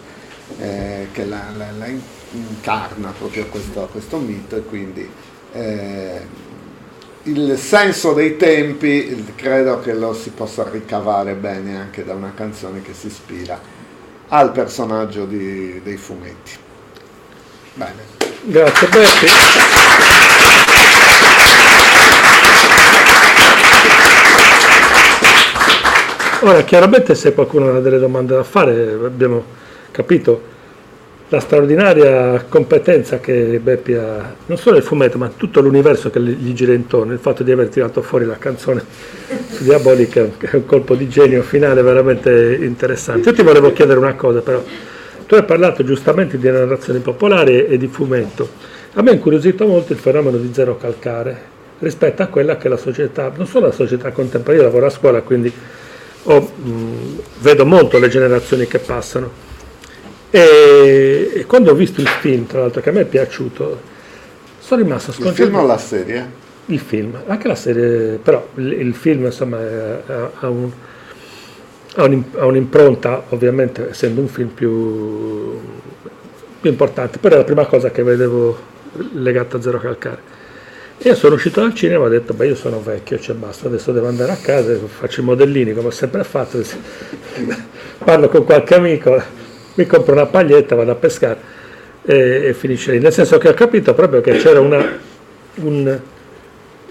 [0.60, 1.88] eh, che la, la- la
[2.34, 5.10] incarna proprio questo, questo mito e quindi
[5.54, 6.22] eh,
[7.24, 12.82] il senso dei tempi credo che lo si possa ricavare bene anche da una canzone
[12.82, 13.76] che si ispira
[14.38, 16.52] al personaggio di- dei fumetti.
[17.74, 18.14] Bene.
[18.44, 19.28] Grazie Betty.
[26.42, 29.44] Ora, chiaramente se qualcuno ha delle domande da fare, abbiamo
[29.90, 30.54] capito
[31.30, 36.54] la straordinaria competenza che Beppi ha, non solo nel fumetto, ma tutto l'universo che gli
[36.54, 38.84] gira intorno, il fatto di aver tirato fuori la canzone
[39.60, 43.30] diabolica, che è un colpo di genio finale veramente interessante.
[43.30, 44.64] Io ti volevo chiedere una cosa però,
[45.26, 48.48] tu hai parlato giustamente di narrazioni popolari e di fumetto,
[48.94, 52.78] a me ha incuriosito molto il fenomeno di zero calcare rispetto a quella che la
[52.78, 55.52] società, non solo la società contemporanea, io lavoro a scuola quindi
[56.28, 59.45] ho, mh, vedo molto le generazioni che passano
[60.40, 63.82] e, e quando ho visto il film, tra l'altro che a me è piaciuto,
[64.60, 65.50] sono rimasto Il sconcertato.
[65.52, 66.44] film o la serie?
[66.68, 69.60] Il film, anche la serie, però il, il film insomma
[70.40, 70.72] ha, un-
[71.96, 75.60] ha un'im- ha un'impronta, ovviamente essendo un film più,
[76.60, 78.58] più importante, però è la prima cosa che vedevo
[79.14, 80.34] legata a Zero Calcare.
[80.98, 83.68] E io sono uscito dal cinema e ho detto, beh io sono vecchio, cioè basta,
[83.68, 86.60] adesso devo andare a casa, faccio i modellini come ho sempre fatto,
[88.04, 89.22] parlo con qualche amico,
[89.76, 91.38] mi compro una paglietta, vado a pescare
[92.04, 93.00] e, e finisce lì.
[93.00, 94.84] Nel senso che ho capito proprio che c'era una,
[95.56, 96.00] un,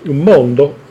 [0.05, 0.83] un mondo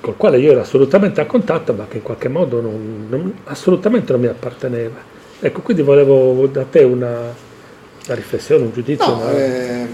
[0.00, 4.10] col quale io ero assolutamente a contatto, ma che in qualche modo non- non- assolutamente
[4.12, 4.96] non mi apparteneva.
[5.40, 9.06] Ecco, quindi volevo da te una, una riflessione, un giudizio.
[9.06, 9.88] No, una- ehm,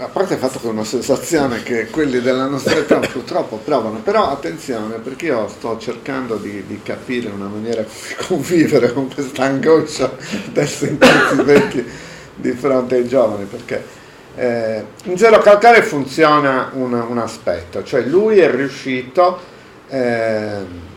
[0.00, 3.98] a parte il fatto che è una sensazione che quelli della nostra età purtroppo provano,
[3.98, 9.44] però attenzione perché io sto cercando di, di capire una maniera di convivere con questa
[9.44, 10.10] angoscia
[10.52, 11.84] del sentirsi vecchi
[12.34, 13.84] di fronte ai giovani, perché
[14.36, 19.38] eh, in Zero Calcare funziona un, un aspetto, cioè lui è riuscito
[19.88, 20.88] ehm,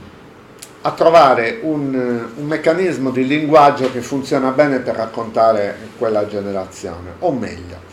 [0.86, 1.94] a trovare un,
[2.36, 7.92] un, meccanismo di linguaggio che funziona bene per raccontare quella generazione, o meglio,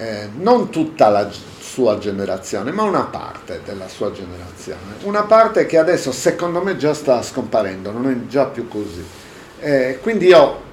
[0.00, 1.28] eh, non tutta la
[1.60, 6.94] sua generazione, ma una parte della sua generazione, una parte che adesso secondo me già
[6.94, 9.04] sta scomparendo, non è già più così.
[9.60, 10.68] Eh, quindi io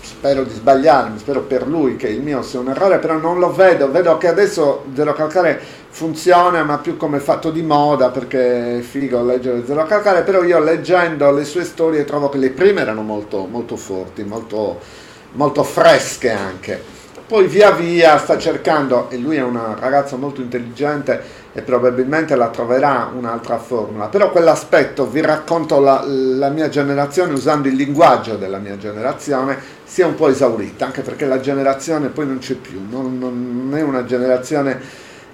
[0.00, 3.52] spero di sbagliarmi, spero per lui che il mio sia un errore, però non lo
[3.52, 5.60] vedo, vedo che adesso Zero Calcare
[5.90, 10.58] funziona ma più come fatto di moda perché è figo leggere Zero Calcare, però io
[10.58, 14.80] leggendo le sue storie trovo che le prime erano molto, molto forti, molto,
[15.32, 16.93] molto fresche anche
[17.26, 22.48] poi via via sta cercando, e lui è un ragazzo molto intelligente e probabilmente la
[22.48, 28.58] troverà un'altra formula, però quell'aspetto, vi racconto la, la mia generazione usando il linguaggio della
[28.58, 32.84] mia generazione, si è un po' esaurita, anche perché la generazione poi non c'è più,
[32.90, 34.78] non, non è una generazione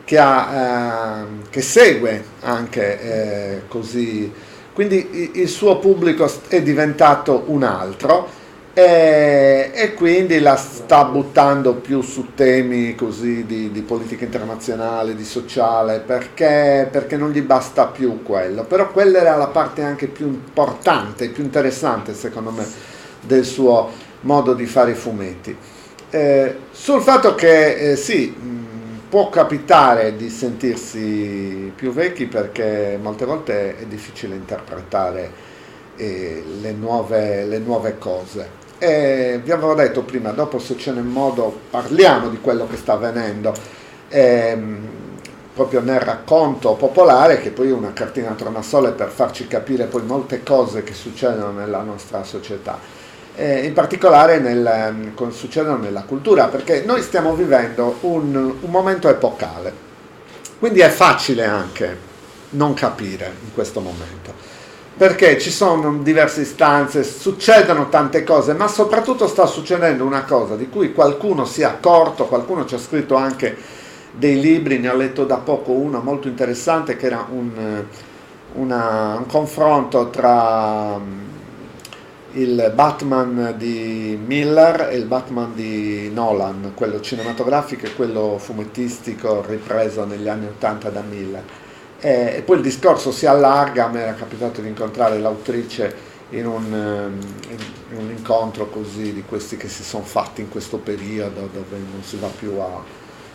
[0.05, 4.33] che, ha, eh, che segue anche eh, così,
[4.73, 8.39] quindi il suo pubblico è diventato un altro
[8.73, 15.25] e, e, quindi la sta buttando più su temi così di, di politica internazionale, di
[15.25, 18.65] sociale, perché, perché, non gli basta più quello.
[18.65, 22.65] Però quella era la parte anche più importante, più interessante secondo me
[23.21, 23.91] del suo
[24.21, 25.57] modo di fare i fumetti.
[26.11, 28.35] Eh, sul fatto che eh, sì,
[29.09, 35.49] può capitare di sentirsi più vecchi perché molte volte è difficile interpretare
[35.97, 41.03] eh, le, nuove, le nuove cose e vi avevo detto prima, dopo se ce n'è
[41.03, 43.53] modo parliamo di quello che sta avvenendo.
[44.09, 44.89] Ehm,
[45.53, 50.43] proprio nel racconto popolare, che poi è una cartina tornasole per farci capire poi molte
[50.43, 52.79] cose che succedono nella nostra società.
[53.35, 59.11] Eh, in particolare nel, ehm, succedono nella cultura, perché noi stiamo vivendo un, un momento
[59.11, 59.73] epocale,
[60.59, 62.09] quindi è facile anche
[62.51, 64.50] non capire in questo momento
[65.01, 70.69] perché ci sono diverse istanze, succedono tante cose, ma soprattutto sta succedendo una cosa di
[70.69, 73.57] cui qualcuno si è accorto, qualcuno ci ha scritto anche
[74.13, 77.83] dei libri, ne ho letto da poco uno molto interessante che era un,
[78.57, 81.21] una, un confronto tra mm,
[82.33, 90.05] il Batman di Miller e il Batman di Nolan, quello cinematografico e quello fumettistico ripreso
[90.05, 91.45] negli anni 80 da Miller
[92.01, 97.19] eh, poi il discorso si allarga, me era capitato di incontrare l'autrice in un, ehm,
[97.91, 102.03] in un, incontro così di questi che si sono fatti in questo periodo dove non
[102.03, 102.83] si va più a,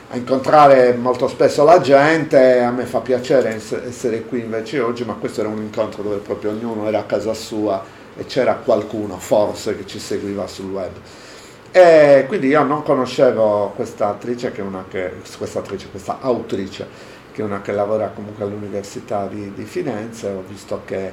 [0.09, 5.13] a incontrare molto spesso la gente, a me fa piacere essere qui invece oggi, ma
[5.13, 7.83] questo era un incontro dove proprio ognuno era a casa sua
[8.17, 10.91] e c'era qualcuno forse che ci seguiva sul web.
[11.71, 17.13] E quindi io non conoscevo questa attrice, che è una che, questa attrice, questa autrice
[17.35, 21.11] che è una che lavora comunque all'Università di, di Firenze, ho visto che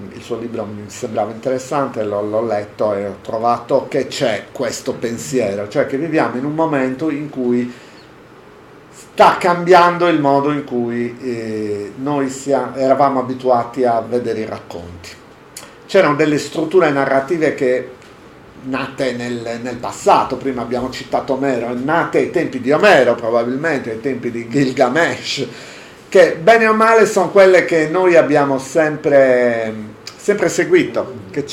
[0.00, 4.46] mm, il suo libro mi sembrava interessante, l'ho, l'ho, letto e ho trovato che c'è
[4.50, 7.70] questo pensiero, cioè che viviamo in un momento in cui
[8.90, 15.10] sta cambiando il modo in cui eh, noi siamo, eravamo abituati a vedere i racconti.
[15.84, 17.90] C'erano delle strutture narrative che
[18.68, 24.00] nate nel, nel, passato, prima abbiamo citato Omero, nate ai tempi di Omero probabilmente, ai
[24.00, 25.46] tempi di Gilgamesh,
[26.08, 29.72] che bene o male sono quelle che noi abbiamo sempre,
[30.16, 31.44] sempre seguito, che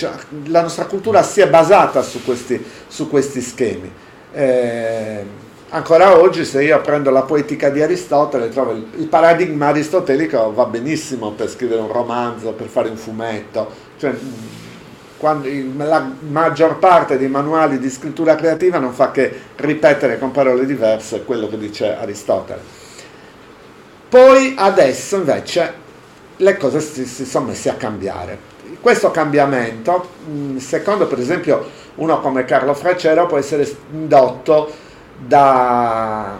[0.46, 3.92] la nostra cultura si è basata su questi, su questi schemi.
[4.34, 5.24] Eh,
[5.70, 10.66] ancora oggi se io prendo la poetica di Aristotele trovo il, il, paradigma aristotelico va
[10.66, 14.14] benissimo per scrivere un romanzo, per fare un fumetto, cioè,
[15.26, 20.68] quando la maggior parte dei manuali di scrittura creativa non fa che ripetere con parole
[20.68, 22.62] diverse quello che dice Aristotele.
[24.08, 25.74] Poi adesso invece
[26.36, 28.38] le cose si, si sono messe a cambiare.
[28.80, 30.10] Questo cambiamento,
[30.58, 34.72] secondo per esempio uno come Carlo Fraccero, può essere indotto
[35.18, 36.38] da,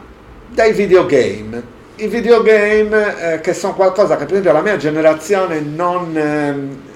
[0.48, 1.74] dai videogame.
[1.96, 6.16] I videogame eh, che sono qualcosa che per esempio la mia generazione non...
[6.16, 6.94] Eh,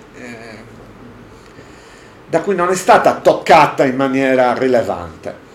[2.29, 5.47] da cui non è stata toccata in maniera rilevante.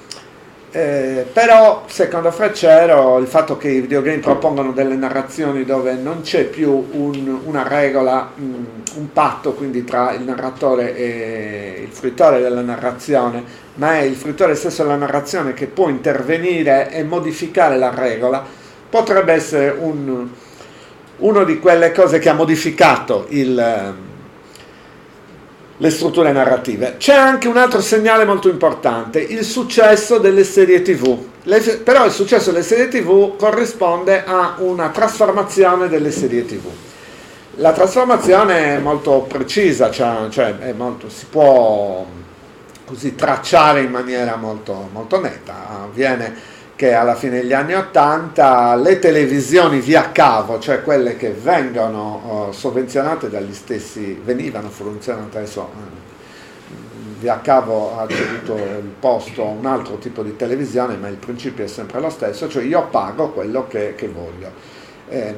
[0.76, 6.46] Eh, però secondo Freccero il fatto che i videogame propongono delle narrazioni dove non c'è
[6.46, 8.64] più un, una regola, un,
[8.96, 13.44] un patto quindi tra il narratore e il fruitore della narrazione,
[13.74, 18.44] ma è il fruitore stesso della narrazione che può intervenire e modificare la regola,
[18.90, 20.28] potrebbe essere un,
[21.18, 24.12] una di quelle cose che ha modificato il
[25.76, 26.96] le strutture narrative.
[26.98, 31.18] C'è anche un altro segnale molto importante, il successo delle serie tv.
[31.42, 36.66] Le, però il successo delle serie tv corrisponde a una trasformazione delle serie tv.
[37.56, 42.04] La trasformazione è molto precisa, cioè, cioè è molto, si può
[42.84, 45.82] così tracciare in maniera molto, molto netta.
[45.84, 52.48] Avviene che alla fine degli anni Ottanta le televisioni via cavo, cioè quelle che vengono
[52.48, 56.02] uh, sovvenzionate dagli stessi, venivano sovvenzionate adesso uh,
[57.20, 61.64] via cavo ha ceduto il posto a un altro tipo di televisione, ma il principio
[61.64, 64.50] è sempre lo stesso, cioè io pago quello che, che voglio.
[65.08, 65.34] Eh,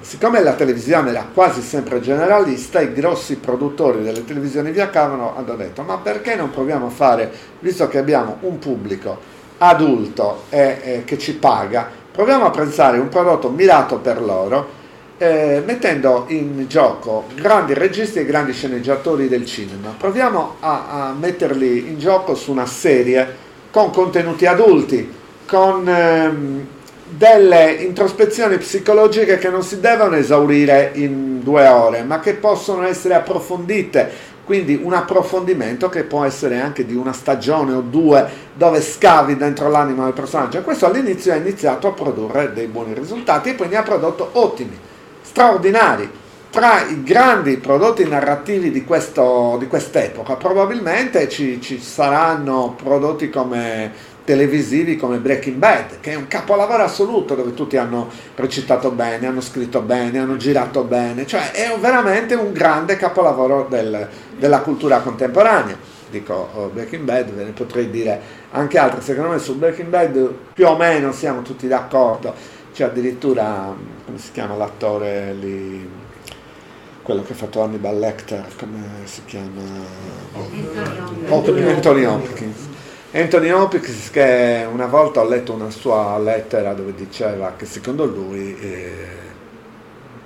[0.00, 5.54] siccome la televisione era quasi sempre generalista, i grossi produttori delle televisioni via cavo hanno
[5.54, 11.04] detto ma perché non proviamo a fare, visto che abbiamo un pubblico adulto e, eh,
[11.04, 14.76] che ci paga, proviamo a pensare un prodotto mirato per loro,
[15.18, 19.94] eh, mettendo in gioco grandi registi e grandi sceneggiatori del cinema.
[19.98, 25.12] Proviamo a, a metterli in gioco su una serie con contenuti adulti,
[25.44, 26.66] con ehm,
[27.10, 33.14] delle introspezioni psicologiche che non si devono esaurire in due ore, ma che possono essere
[33.14, 34.10] approfondite
[34.48, 39.68] quindi un approfondimento che può essere anche di una stagione o due dove scavi dentro
[39.68, 40.56] l'anima del personaggio.
[40.56, 44.74] E questo all'inizio ha iniziato a produrre dei buoni risultati e ne ha prodotto ottimi,
[45.20, 46.10] straordinari.
[46.48, 53.92] Tra i grandi prodotti narrativi di, questo, di quest'epoca probabilmente ci, ci saranno prodotti come
[54.28, 59.40] televisivi come Breaking Bad, che è un capolavoro assoluto dove tutti hanno recitato bene, hanno
[59.40, 64.06] scritto bene, hanno girato bene, cioè è veramente un grande capolavoro del,
[64.36, 65.78] della cultura contemporanea.
[66.10, 70.30] Dico oh, Breaking Bad, ve ne potrei dire anche altre, secondo me su Breaking Bad
[70.52, 72.34] più o meno siamo tutti d'accordo,
[72.74, 73.74] c'è addirittura,
[74.04, 75.88] come si chiama l'attore lì,
[77.00, 79.62] quello che ha fatto Hannibal Lecter, come si chiama?
[81.30, 82.76] Anthony Hopkins
[83.10, 88.54] Anthony Hopkins che una volta ho letto una sua lettera dove diceva che secondo lui
[88.60, 89.26] eh,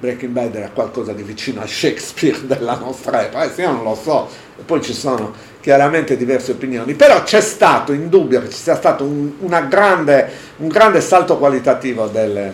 [0.00, 3.94] Breaking Bad era qualcosa di vicino a Shakespeare della nostra epoca, eh, io non lo
[3.94, 4.28] so,
[4.58, 9.04] e poi ci sono chiaramente diverse opinioni, però c'è stato indubbio che ci sia stato
[9.04, 9.30] un,
[9.68, 12.52] grande, un grande salto qualitativo delle,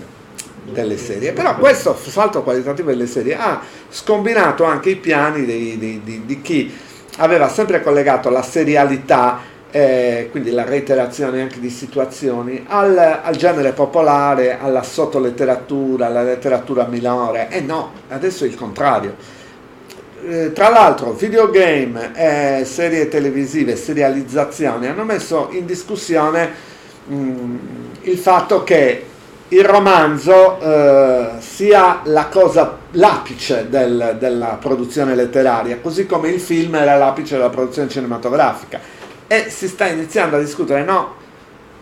[0.64, 6.02] delle serie, però questo salto qualitativo delle serie ha scombinato anche i piani di, di,
[6.04, 6.76] di, di chi
[7.16, 13.72] aveva sempre collegato la serialità eh, quindi la reiterazione anche di situazioni, al, al, genere
[13.72, 19.14] popolare, alla sottoletteratura, alla letteratura minore, e eh no, adesso è il contrario.
[20.26, 26.50] Eh, tra l'altro videogame, serie televisive, serializzazioni hanno messo in discussione
[27.06, 27.56] mh, mm,
[28.02, 29.04] il fatto che
[29.50, 36.74] il romanzo eh, sia la cosa, l'apice del, della produzione letteraria, così come il film
[36.74, 38.96] era l'apice della produzione cinematografica
[39.28, 41.14] e si sta iniziando a discutere, no,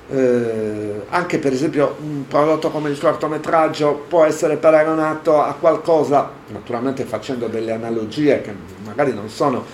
[0.09, 7.05] eh, anche per esempio un prodotto come il cortometraggio può essere paragonato a qualcosa, naturalmente
[7.05, 8.53] facendo delle analogie che
[8.85, 9.65] magari non sono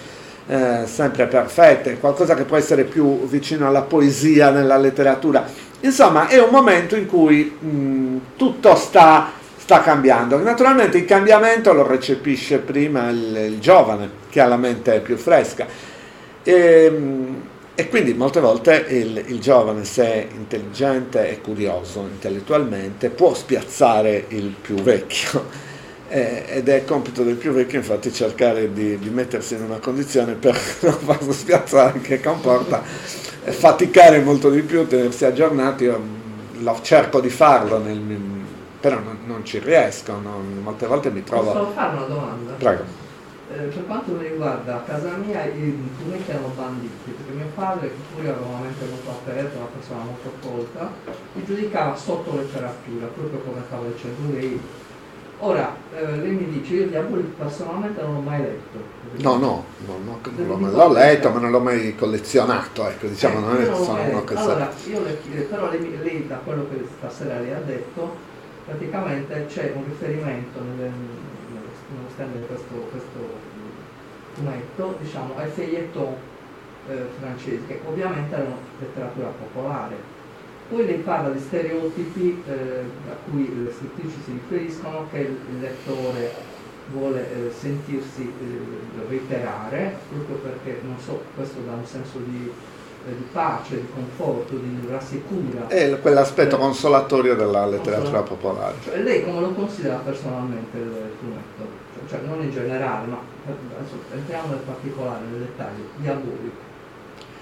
[0.47, 5.45] eh, sempre perfette, qualcosa che può essere più vicino alla poesia nella letteratura.
[5.81, 10.39] Insomma, è un momento in cui mh, tutto sta, sta, cambiando.
[10.39, 15.67] Naturalmente il cambiamento lo recepisce prima il, il giovane, che ha la mente più fresca.
[16.43, 17.43] E, ehm,
[17.75, 24.27] e quindi molte volte il, il, giovane, se è intelligente e curioso intellettualmente, può spiazzare
[24.29, 25.71] il più vecchio.
[26.13, 30.35] Eh, ed è compito del più vecchio infatti cercare di, di mettersi in una condizione
[30.35, 35.85] per non farlo spiazzare che comporta faticare molto di più, tenersi aggiornati.
[35.85, 35.99] Io
[36.59, 37.99] lo, cerco di farlo, nel,
[38.79, 41.53] però non, non ci riesco, non, molte volte mi trovo...
[41.53, 42.53] Posso fare una domanda?
[42.59, 43.02] Prego.
[43.55, 47.89] Eh, per quanto mi riguarda, a casa mia i fumetti erano banditi, perché mio padre,
[47.89, 50.91] che pure aveva una mente molto aperta, una persona molto colta,
[51.35, 54.59] li giudicava sotto letteratura, proprio come stava dicendo lei.
[55.41, 58.79] Ora, eh, lei mi dice, io Diaboli personalmente non l'ho mai letto.
[59.17, 63.61] No, no, no, no l'ho, l'ho letto, ma non l'ho mai collezionato, ecco, diciamo, non
[63.61, 64.89] è sono uno che allora, sa.
[64.89, 68.17] Io le, però lei, lei, da quello che stasera lei ha detto,
[68.65, 70.91] praticamente c'è un riferimento nelle,
[71.95, 73.42] nonostante questo, questo
[74.33, 76.15] fumetto, diciamo, ai feuilleton
[76.89, 79.97] eh, francesi, che ovviamente erano letteratura popolare.
[80.69, 86.33] Poi lei parla di stereotipi eh, a cui le scrittrici si riferiscono, che il lettore
[86.93, 92.51] vuole eh, sentirsi eh, reiterare, proprio perché, non so, questo dà un senso di
[93.05, 95.67] eh, di pace, di conforto, di rassicura.
[95.67, 98.77] È quell'aspetto consolatorio della letteratura popolare.
[98.85, 101.81] Cioè, lei come lo considera personalmente il fumetto?
[102.09, 106.71] Cioè, non in generale, ma adesso entriamo nel particolare, nel dettaglio, diabolico.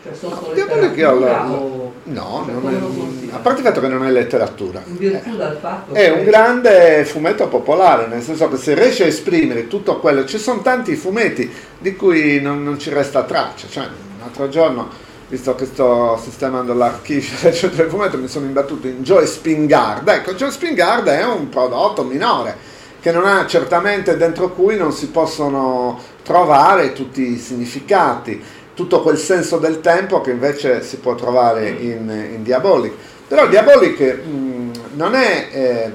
[0.02, 1.92] Cioè sotto Diabolic io letteratura o...
[2.04, 4.82] No, cioè, non è- a parte il fatto che non è letteratura.
[4.86, 9.04] In virtù del fatto È che- un grande fumetto popolare, nel senso che se riesce
[9.04, 13.66] a esprimere tutto quello, ci sono tanti fumetti di cui non, non ci resta traccia.
[13.68, 14.88] Cioè, un altro giorno,
[15.28, 20.08] visto che sto sistemando l'archivio del centro del fumetto, mi sono imbattuto in Joe Spingard.
[20.08, 22.56] Ecco, Joe Spingard è un prodotto minore,
[23.00, 28.42] che non ha certamente dentro cui non si possono trovare tutti i significati,
[28.74, 32.92] tutto quel senso del tempo che invece si può trovare in, in Diabolic.
[33.26, 35.48] Però Diabolic mh, non è...
[35.52, 35.92] eh,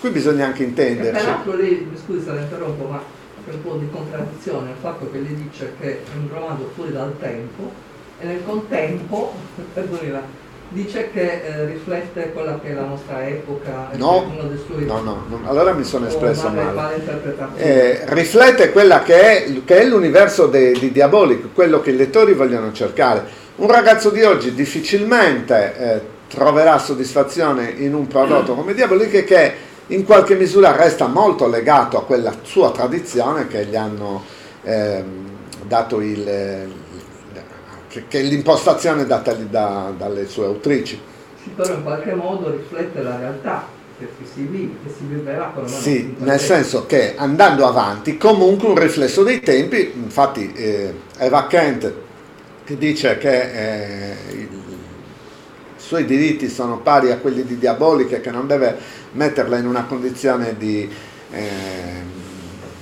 [0.00, 1.24] qui bisogna anche E intenderci.
[1.24, 3.02] peraltro lei, mi scusi se la interrompo, ma
[3.46, 6.92] c'è un po' di contraddizione il fatto che lei dice che è un romanzo fuori
[6.92, 7.72] dal tempo
[8.20, 9.32] e nel contempo,
[9.74, 10.22] perdoni, la-
[10.68, 14.30] dice che eh, riflette quella che è la nostra epoca, No.
[14.86, 17.00] No, no, no, allora mi sono espresso male-.
[17.56, 22.34] Eh, riflette quella che è, che è l'universo de- di Diabolic, quello che i lettori
[22.34, 23.46] vogliono cercare.
[23.56, 29.52] Un ragazzo di oggi difficilmente eh, troverà soddisfazione in un prodotto come Diabolic che
[29.88, 34.22] in qualche misura resta molto legato a quella sua tradizione che gli hanno
[34.62, 35.06] ehm,
[35.66, 36.28] dato il,
[37.88, 41.00] che, che è l'impostazione data da- dalle sue autrici.
[41.42, 43.66] Sì, però in qualche modo riflette la realtà
[43.98, 48.78] che si vive, che si vivrà con Sì, nel senso che andando avanti comunque un
[48.78, 51.92] riflesso dei tempi, infatti eh, Eva Kent
[52.64, 54.48] che dice che eh, i
[55.76, 58.76] suoi diritti sono pari a quelli di Diabolica che non deve
[59.12, 60.88] metterla in una condizione di,
[61.32, 62.17] eh,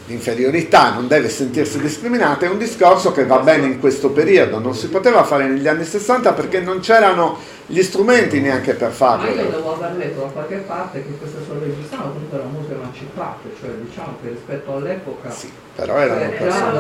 [0.06, 4.58] di inferiorità, non deve sentirsi discriminata, è un discorso che va bene in questo periodo,
[4.60, 8.94] non si poteva fare negli anni 60 perché non c'erano gli strumenti neanche per Ma
[8.94, 9.28] farlo.
[9.30, 13.48] io devo aver letto da qualche parte che queste sorelle sono comunque erano molto emancipate,
[13.60, 16.72] cioè diciamo che rispetto all'epoca Sì, però erano eh, persone.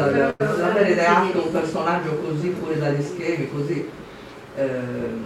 [0.58, 3.88] l'avere ideato un personaggio così fuori dagli schemi, così
[4.56, 5.24] ehm,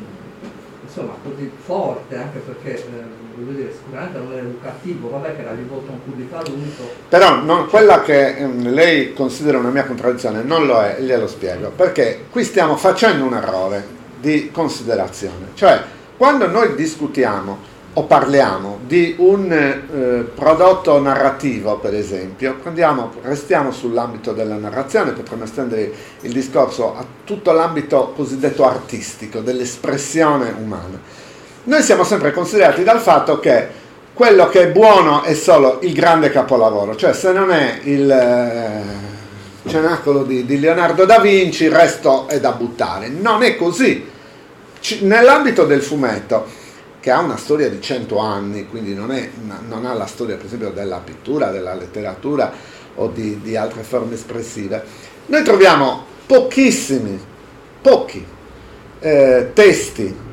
[0.85, 5.55] insomma così forte, anche perché eh, voglio dire, sicuramente non era educativo, vabbè che era
[5.55, 10.43] rivolto a un pubblico adulto, Però non- quella che ehm, lei considera una mia contraddizione
[10.43, 15.81] non lo è, glielo spiego, perché qui stiamo facendo un errore di considerazione, cioè
[16.17, 24.33] quando noi discutiamo o parliamo di un eh, prodotto narrativo, per esempio, prendiamo- restiamo sull'ambito
[24.33, 25.91] della narrazione, potremmo estendere
[26.21, 31.01] il discorso a tutto l'ambito cosiddetto artistico, dell'espressione umana.
[31.71, 33.69] Noi siamo sempre considerati dal fatto che
[34.13, 39.69] quello che è buono è solo il grande capolavoro, cioè se non è il eh,
[39.69, 43.07] cenacolo di, di Leonardo da Vinci il resto è da buttare.
[43.07, 44.05] Non è così.
[44.81, 46.45] Ci- nell'ambito del fumetto,
[46.99, 49.31] che ha una storia di 100 anni, quindi non, è-
[49.69, 52.51] non ha la storia per esempio della pittura, della letteratura
[52.97, 54.83] o di, di altre forme espressive,
[55.27, 57.17] noi troviamo pochissimi,
[57.81, 58.27] pochi
[58.99, 60.29] eh, testi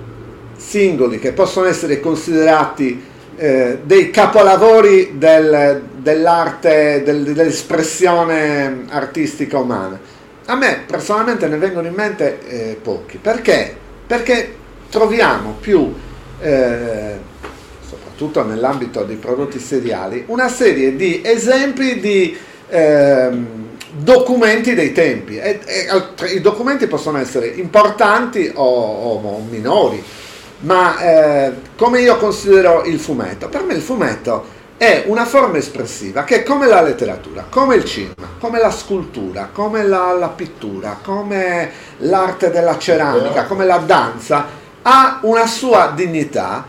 [0.58, 3.04] singoli che possono essere considerati
[3.40, 10.00] eh, dei capolavori del- dell'arte, del- dell'espressione artistica umana.
[10.48, 13.18] A me personalmente ne vengono in mente eh, pochi.
[13.18, 13.76] Perché?
[14.08, 14.56] Perché
[14.90, 15.94] troviamo più,
[16.42, 17.16] eh,
[17.88, 22.36] soprattutto nell'ambito dei prodotti seriali, una serie di esempi di
[22.70, 23.48] ehm,
[24.00, 25.38] documenti dei tempi.
[25.38, 25.88] E- e
[26.34, 30.02] I documenti possono essere importanti o, o- o minori,
[30.60, 33.48] ma eh, come io considero il fumetto?
[33.48, 38.28] Per me il fumetto è una forma espressiva che come la letteratura, come il cinema,
[38.40, 44.46] come la scultura, come la, la pittura, come l'arte della ceramica, come la danza,
[44.84, 46.66] ha una sua dignità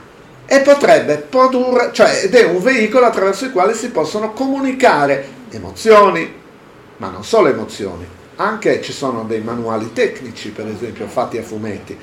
[0.46, 6.34] e potrebbe produrre, cioè ed è un veicolo attraverso il quale si possono comunicare emozioni,
[6.96, 8.06] ma non solo emozioni,
[8.36, 11.98] anche ci sono dei manuali tecnici, per esempio, fatti a fumetti.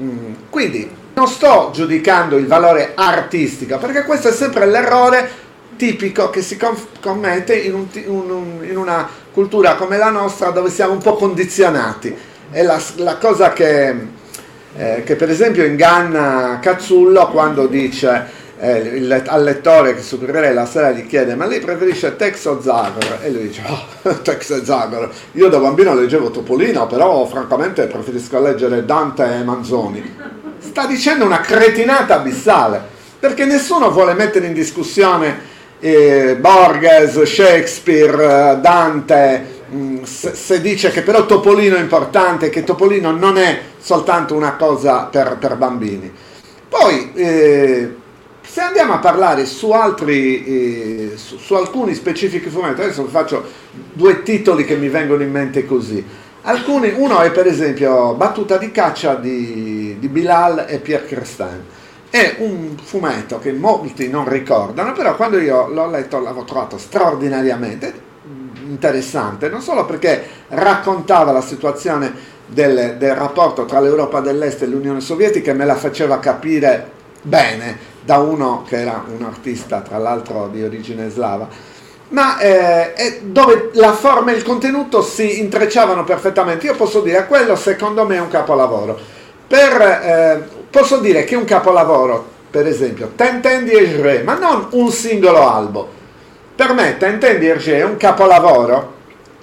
[0.00, 5.42] Mm, Quindi non sto giudicando il valore artistico, perché questo è sempre l'errore
[5.76, 10.70] tipico che si com- commette in, un un- in una cultura come la nostra dove
[10.70, 12.14] siamo un po' condizionati.
[12.50, 13.94] È la, la cosa che,
[14.76, 20.66] eh, che per esempio inganna Cazzullo quando dice eh, il- al lettore che su la
[20.66, 23.18] sera gli chiede ma lei preferisce Tex o Zagor?
[23.22, 28.40] E lui dice oh, Tex e Zagor io da bambino leggevo Topolino però francamente preferisco
[28.40, 32.82] leggere Dante e Manzoni sta dicendo una cretinata abissale
[33.18, 41.02] perché nessuno vuole mettere in discussione eh, Borges, Shakespeare, eh, Dante mh, se, dice che
[41.02, 46.12] però Topolino è importante che Topolino non è soltanto una cosa per, per bambini
[46.68, 47.94] poi eh,
[48.54, 53.44] se andiamo a parlare su altri, eh, su, su alcuni specifici fumetti, adesso faccio
[53.92, 56.04] due titoli che mi vengono in mente così.
[56.46, 61.64] Alcuni, uno è per esempio Battuta di caccia di, di Bilal e Pierre Christin.
[62.10, 67.94] È un fumetto che molti non ricordano, però quando io l'ho letto l'avevo trovato straordinariamente
[68.66, 72.12] interessante, non solo perché raccontava la situazione
[72.44, 76.90] del, del rapporto tra l'Europa dell'Est e l'Unione Sovietica e me la faceva capire
[77.22, 81.48] bene da uno che era un artista, tra l'altro di origine slava,
[82.08, 86.66] ma eh, dove la forma e il contenuto si intrecciavano perfettamente.
[86.66, 88.98] Io posso dire, quello secondo me è un capolavoro.
[89.46, 94.90] Per, eh, posso dire che un capolavoro, per esempio, Tintin di Hergé, ma non un
[94.90, 95.88] singolo albo.
[96.54, 98.92] Per me Tintin di Hergé è un capolavoro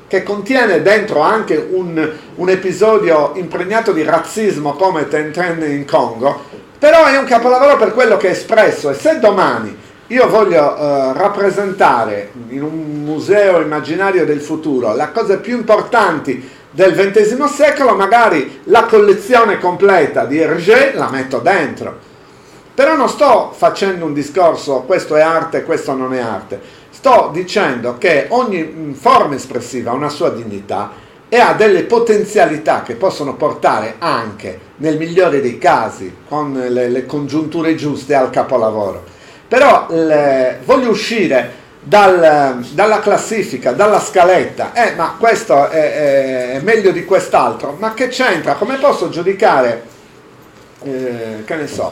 [0.08, 6.44] che contiene dentro anche un, un episodio impregnato di razzismo come Tintin in Congo,
[6.78, 9.78] però è un capolavoro per quello che è espresso e se domani
[10.12, 16.94] io voglio eh, rappresentare in un museo immaginario del futuro le cose più importanti del
[16.94, 22.10] XX secolo, magari la collezione completa di Hergé la metto dentro.
[22.74, 26.60] Però non sto facendo un discorso questo è arte, questo non è arte.
[26.90, 30.92] Sto dicendo che ogni mm, forma espressiva ha una sua dignità
[31.30, 37.06] e ha delle potenzialità che possono portare anche, nel migliore dei casi, con le, le
[37.06, 39.11] congiunture giuste, al capolavoro
[39.52, 41.52] però le, voglio uscire
[41.82, 48.08] dal, dalla classifica, dalla scaletta, eh, ma questo è, è, meglio di quest'altro, ma che
[48.08, 48.54] c'entra?
[48.54, 49.84] Come posso giudicare,
[50.84, 51.92] eh, che ne so,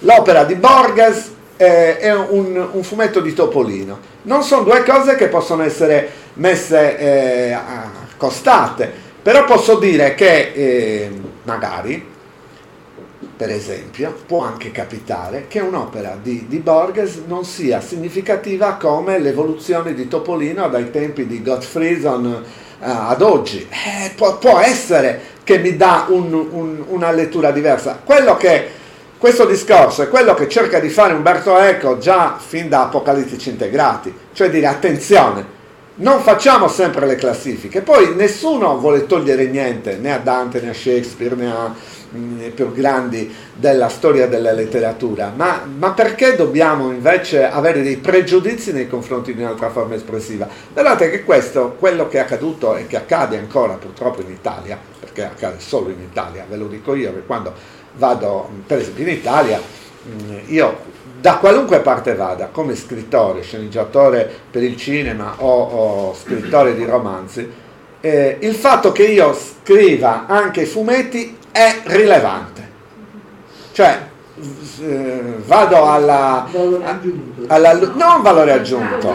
[0.00, 4.00] l'opera di Borges e, e un, un, fumetto di Topolino?
[4.22, 7.56] Non sono due cose che possono essere messe eh,
[8.16, 8.92] costate,
[9.22, 12.14] però posso dire che eh, magari
[13.36, 19.92] per esempio, può anche capitare che un'opera di, di, Borges non sia significativa come l'evoluzione
[19.92, 22.42] di Topolino dai tempi di Gottfriedson uh,
[22.78, 23.68] ad oggi.
[23.68, 28.00] Eh, può, può, essere che mi dà un, un, una lettura diversa.
[28.02, 28.68] Quello che,
[29.18, 34.14] questo discorso è quello che cerca di fare Umberto Eco già fin da Apocalittici Integrati,
[34.32, 35.54] cioè dire attenzione,
[35.96, 40.74] non facciamo sempre le classifiche, poi nessuno vuole togliere niente, né a Dante né a
[40.74, 41.74] Shakespeare né a
[42.54, 48.88] più grandi della storia della letteratura, ma, ma, perché dobbiamo invece avere dei pregiudizi nei
[48.88, 50.48] confronti di un'altra forma espressiva?
[50.72, 55.24] Guardate che questo, quello che è accaduto e che accade ancora purtroppo in Italia, perché
[55.24, 57.52] accade solo in Italia, ve lo dico io, che quando
[57.94, 59.60] vado per esempio in Italia,
[60.46, 66.84] io da qualunque parte vada, come scrittore, sceneggiatore per il cinema o, o scrittore di
[66.84, 67.50] romanzi,
[68.00, 72.68] eh, il fatto che io scriva anche fumetti è rilevante.
[73.72, 73.98] Cioè,
[74.80, 76.46] eh, vado alla,
[77.46, 79.14] alla, non valore aggiunto.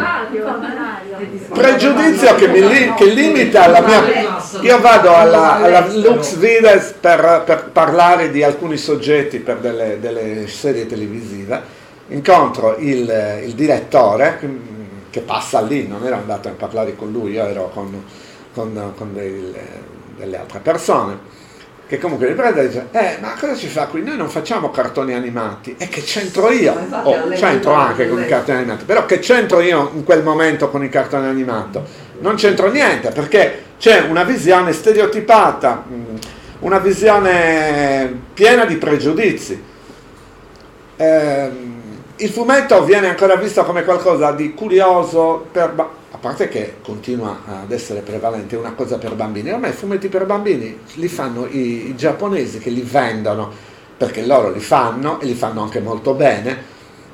[1.54, 7.70] Pregiudizio che, mi, che limita la mia io vado alla, alla Lux Vides per, per,
[7.72, 11.80] parlare di alcuni soggetti per delle, delle serie televisive.
[12.08, 14.40] Incontro il, il, direttore
[15.12, 18.04] che passa lì non ero andato a parlare con lui io ero con,
[18.54, 19.54] con, con dei,
[20.18, 21.41] delle altre persone
[21.92, 24.02] che comunque riprende e dice, eh, ma cosa ci fa qui?
[24.02, 26.74] Noi non facciamo cartoni animati, e che c'entro io?
[27.04, 30.86] Oh, c'entro anche con i cartoni animati, però che c'entro io in quel momento con
[30.86, 31.80] i cartoni animati?
[32.20, 36.16] Non c'entro niente, perché c'è una visione stereotipata, mm,
[36.60, 39.62] una visione piena di pregiudizi.
[40.96, 41.50] Eh,
[42.16, 45.74] il fumetto viene ancora visto come qualcosa di curioso per
[46.22, 50.80] parte che continua ad essere prevalente una cosa per bambini, ormai i fumetti per bambini
[50.94, 53.52] li fanno i, i giapponesi che li vendono
[53.98, 56.70] perché loro li fanno e li fanno anche molto bene.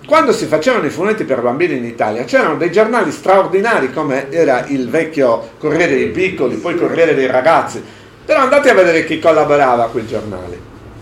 [0.05, 4.65] Quando si facevano i fumetti per bambini in Italia c'erano dei giornali straordinari come era
[4.67, 7.81] il vecchio Corriere dei Piccoli, poi Corriere dei Ragazzi,
[8.25, 10.59] però andate a vedere chi collaborava a quei giornali.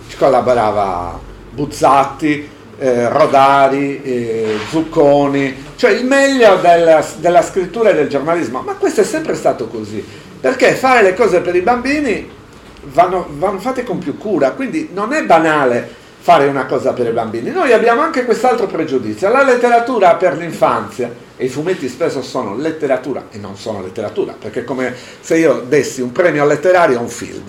[0.08, 1.20] Ci collaborava
[1.52, 8.74] Buzzatti, eh, Rodari, eh, Zucconi, cioè il meglio della, della scrittura e del giornalismo, ma
[8.74, 10.04] questo è sempre stato così,
[10.40, 12.30] perché fare le cose per i bambini
[12.84, 17.12] vanno, vanno fatte con più cura, quindi non è banale fare una cosa per i
[17.12, 17.52] bambini.
[17.52, 23.26] Noi abbiamo anche quest'altro pregiudizio, la letteratura per l'infanzia, e i fumetti spesso sono letteratura
[23.30, 27.10] e non sono letteratura, perché è come se io dessi un premio letterario a un
[27.10, 27.44] film.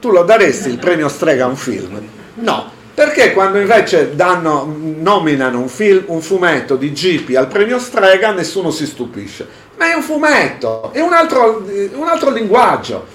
[0.00, 2.00] Tu lo daresti il premio strega a un film?
[2.34, 8.32] No, perché quando invece danno, nominano un, film, un fumetto di Gipi al premio Strega
[8.32, 9.46] nessuno si stupisce?
[9.76, 13.06] Ma è un fumetto, è un altro, un altro linguaggio.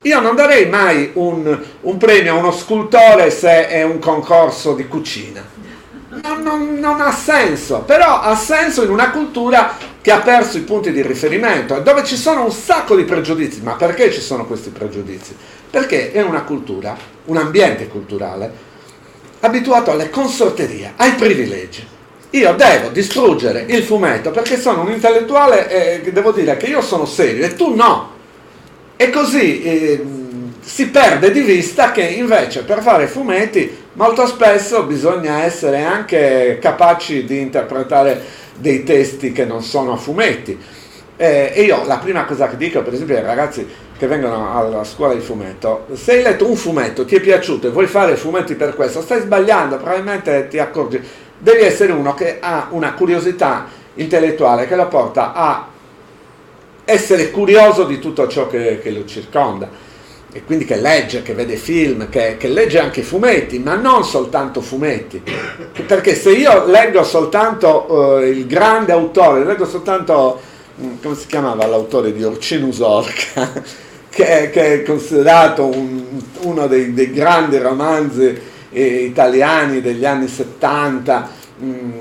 [0.00, 4.88] Io non darei mai un, un, premio a uno scultore se è un concorso di
[4.88, 5.44] cucina.
[6.22, 10.62] Non, non, non ha senso, però ha senso in una cultura che ha perso i
[10.62, 13.60] punti di riferimento dove ci sono un sacco di pregiudizi.
[13.60, 15.36] Ma perché ci sono questi pregiudizi?
[15.68, 16.96] Perché è una cultura,
[17.26, 18.72] un ambiente culturale
[19.40, 21.86] abituato alle consorterie, ai privilegi.
[22.30, 27.06] Io devo distruggere il fumetto perché sono un intellettuale e devo dire che io sono
[27.06, 28.14] serio e tu no.
[28.96, 30.04] E così eh,
[30.60, 37.24] si perde di vista che invece per fare fumetti molto spesso bisogna essere anche capaci
[37.24, 38.20] di interpretare
[38.56, 40.58] dei testi che non sono fumetti.
[41.16, 43.66] Eh, e io la prima cosa che dico, per esempio, ai ragazzi
[43.98, 47.70] che vengono alla scuola di fumetto, se hai letto un fumetto, ti è piaciuto e
[47.70, 51.00] vuoi fare fumetti per questo, stai sbagliando, probabilmente ti accorgi.
[51.38, 55.68] Devi essere uno che ha una curiosità intellettuale che lo porta a
[56.84, 59.68] essere curioso di tutto ciò che, che lo circonda
[60.32, 64.60] e quindi che legge, che vede film, che, che, legge anche fumetti, ma non soltanto
[64.60, 65.22] fumetti.
[65.86, 70.38] Perché se io leggo soltanto uh, il grande autore, leggo soltanto,
[70.76, 73.50] um, come si chiamava l'autore di Orcinus Orca,
[74.16, 76.02] che, che, è considerato un,
[76.40, 78.34] uno dei, dei, grandi romanzi
[78.70, 81.92] eh, italiani degli anni 70, um,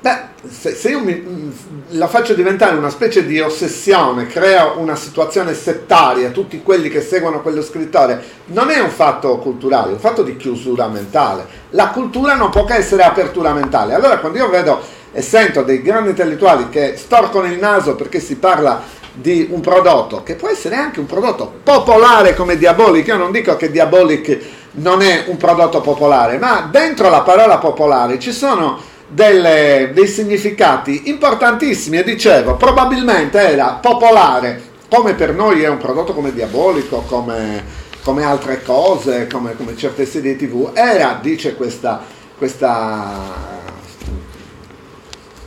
[0.00, 1.50] beh, se, se io mi, mm,
[1.92, 7.40] la faccio diventare una specie di ossessione, creo una situazione settaria, tutti quelli che seguono
[7.40, 11.46] quello scrittore, non è un fatto culturale, è un fatto di chiusura mentale.
[11.70, 13.94] La cultura non può che essere apertura mentale.
[13.94, 14.82] Allora quando io vedo
[15.16, 18.82] e sento dei grandi intellettuali che storcono il naso perché si parla
[19.16, 23.56] di un prodotto che può essere anche un prodotto popolare come Diabolic, io non dico
[23.56, 24.38] che Diabolic
[24.72, 28.78] non è un prodotto popolare, ma dentro la parola popolare ci sono
[29.08, 31.98] delle, dei significati importantissimi.
[31.98, 37.64] E dicevo, probabilmente era popolare, come per noi è un prodotto come diabolico, come,
[38.02, 42.02] come altre cose, come, come, certe serie tv, era, dice questa,
[42.36, 43.54] questa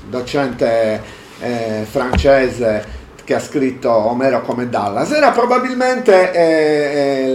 [0.08, 1.02] docente
[1.40, 2.98] eh, francese
[3.30, 7.27] che ha scritto Omero come Dallas, era probabilmente eh,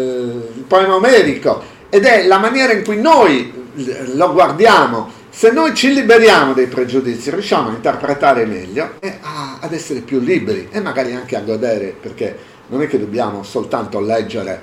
[0.56, 3.68] il poema omerico ed è la maniera in cui noi
[4.14, 9.72] lo guardiamo se noi ci liberiamo dei pregiudizi, riusciamo a interpretare meglio e a, ad
[9.72, 14.60] essere più liberi e magari anche a godere, perché non è che dobbiamo soltanto leggere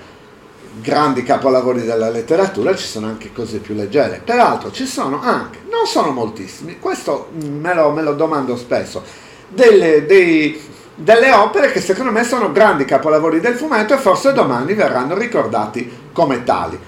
[0.82, 4.22] grandi capolavori della letteratura, ci sono anche cose più leggere.
[4.22, 9.02] Peraltro ci sono anche, non sono moltissimi, questo me lo, me lo domando spesso,
[9.48, 14.74] delle, dei, delle opere che secondo me sono grandi capolavori del fumetto e forse domani
[14.74, 16.80] verranno ricordati come tali.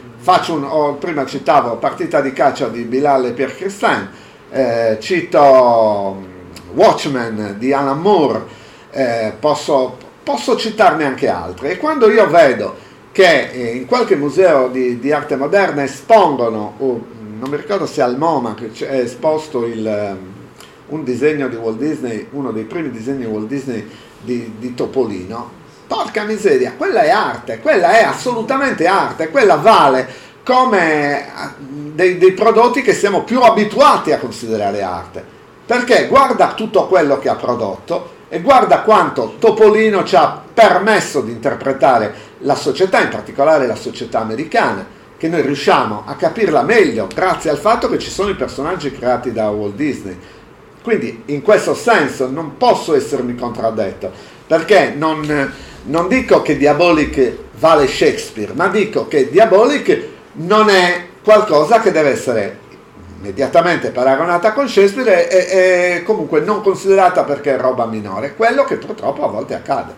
[0.47, 4.09] Un, oh, prima citavo Partita di caccia di Bilal e Pierre Christin,
[4.51, 8.43] eh, cito mm, Watchmen di Alan Moore,
[8.91, 11.71] eh, posso, posso, citarne anche altri.
[11.71, 12.75] E quando io vedo
[13.11, 17.05] che eh, in qualche museo di, di arte moderna espongono, oh,
[17.39, 20.42] non mi ricordo se al MoMA è esposto il, um,
[20.87, 23.87] un disegno di Walt Disney, uno dei primi disegni di Walt Disney
[24.21, 30.07] di, di Topolino, Porca miseria, quella è arte, quella è assolutamente arte, quella vale
[30.43, 31.29] come eh,
[31.93, 35.23] dei, dei prodotti che siamo più abituati a considerare arte.
[35.65, 41.31] Perché guarda tutto quello che ha prodotto e guarda quanto Topolino ci ha permesso di
[41.31, 44.85] interpretare la società, in particolare la società americana,
[45.17, 49.31] che noi riusciamo a capirla meglio grazie al fatto che ci sono i personaggi creati
[49.31, 50.17] da Walt Disney.
[50.83, 54.11] Quindi in questo senso non posso essermi contraddetto,
[54.45, 55.53] perché non,
[55.85, 62.09] non dico che Diabolic vale Shakespeare, ma dico che Diabolic non è qualcosa che deve
[62.09, 62.59] essere
[63.19, 68.75] immediatamente paragonata con Shakespeare e, e comunque non considerata perché è roba minore, quello che
[68.75, 69.93] purtroppo a volte accade.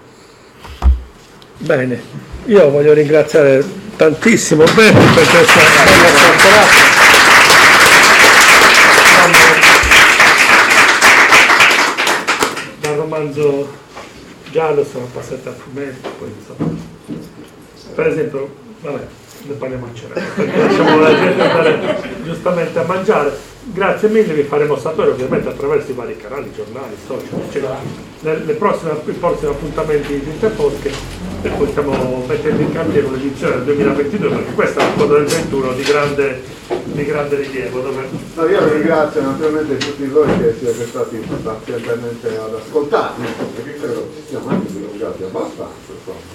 [1.57, 1.99] Bene,
[2.45, 3.63] io voglio ringraziare
[3.95, 6.94] tantissimo Beppe per questa bella chiacchierata.
[14.55, 16.73] Giallo sono passati a fumetto, poi insomma.
[17.93, 19.05] Per esempio, vabbè,
[19.47, 23.53] ne parliamo a cena, perché lasciamo la gente andare giustamente a mangiare.
[23.67, 27.79] Grazie mille, vi faremo sapere ovviamente attraverso i vari canali, giornali, social, eccetera,
[28.21, 30.91] nei prossimi, prossimi appuntamenti di Interposche,
[31.41, 35.25] per cui stiamo mettendo in cantiere un'edizione del 2022, perché questa è la coda del
[35.25, 36.41] 21 di grande,
[36.83, 37.79] di grande rilievo.
[37.79, 38.07] Dove...
[38.35, 44.23] No, io ringrazio naturalmente tutti voi che siete stati pazientemente ad ascoltarmi, perché credo ci
[44.29, 45.73] siamo anche dilungati abbastanza.
[45.91, 46.34] Insomma.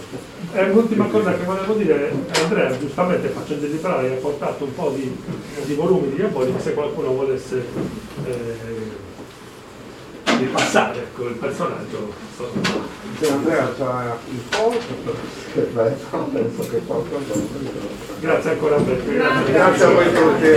[0.52, 2.12] E l'ultima cosa che volevo dire,
[2.42, 5.16] Andrea giustamente facendo deliberare ha portato un po' di,
[5.64, 7.64] di volumi di Diabolic se qualcuno volesse
[8.24, 9.08] eh,
[10.38, 12.12] ripassare ecco, il personaggio.
[13.20, 15.14] Se Andrea c'ha il posto,
[16.32, 17.16] penso che possa
[18.18, 19.02] Grazie ancora a te.
[19.04, 20.48] Grazie, Grazie a voi tutti.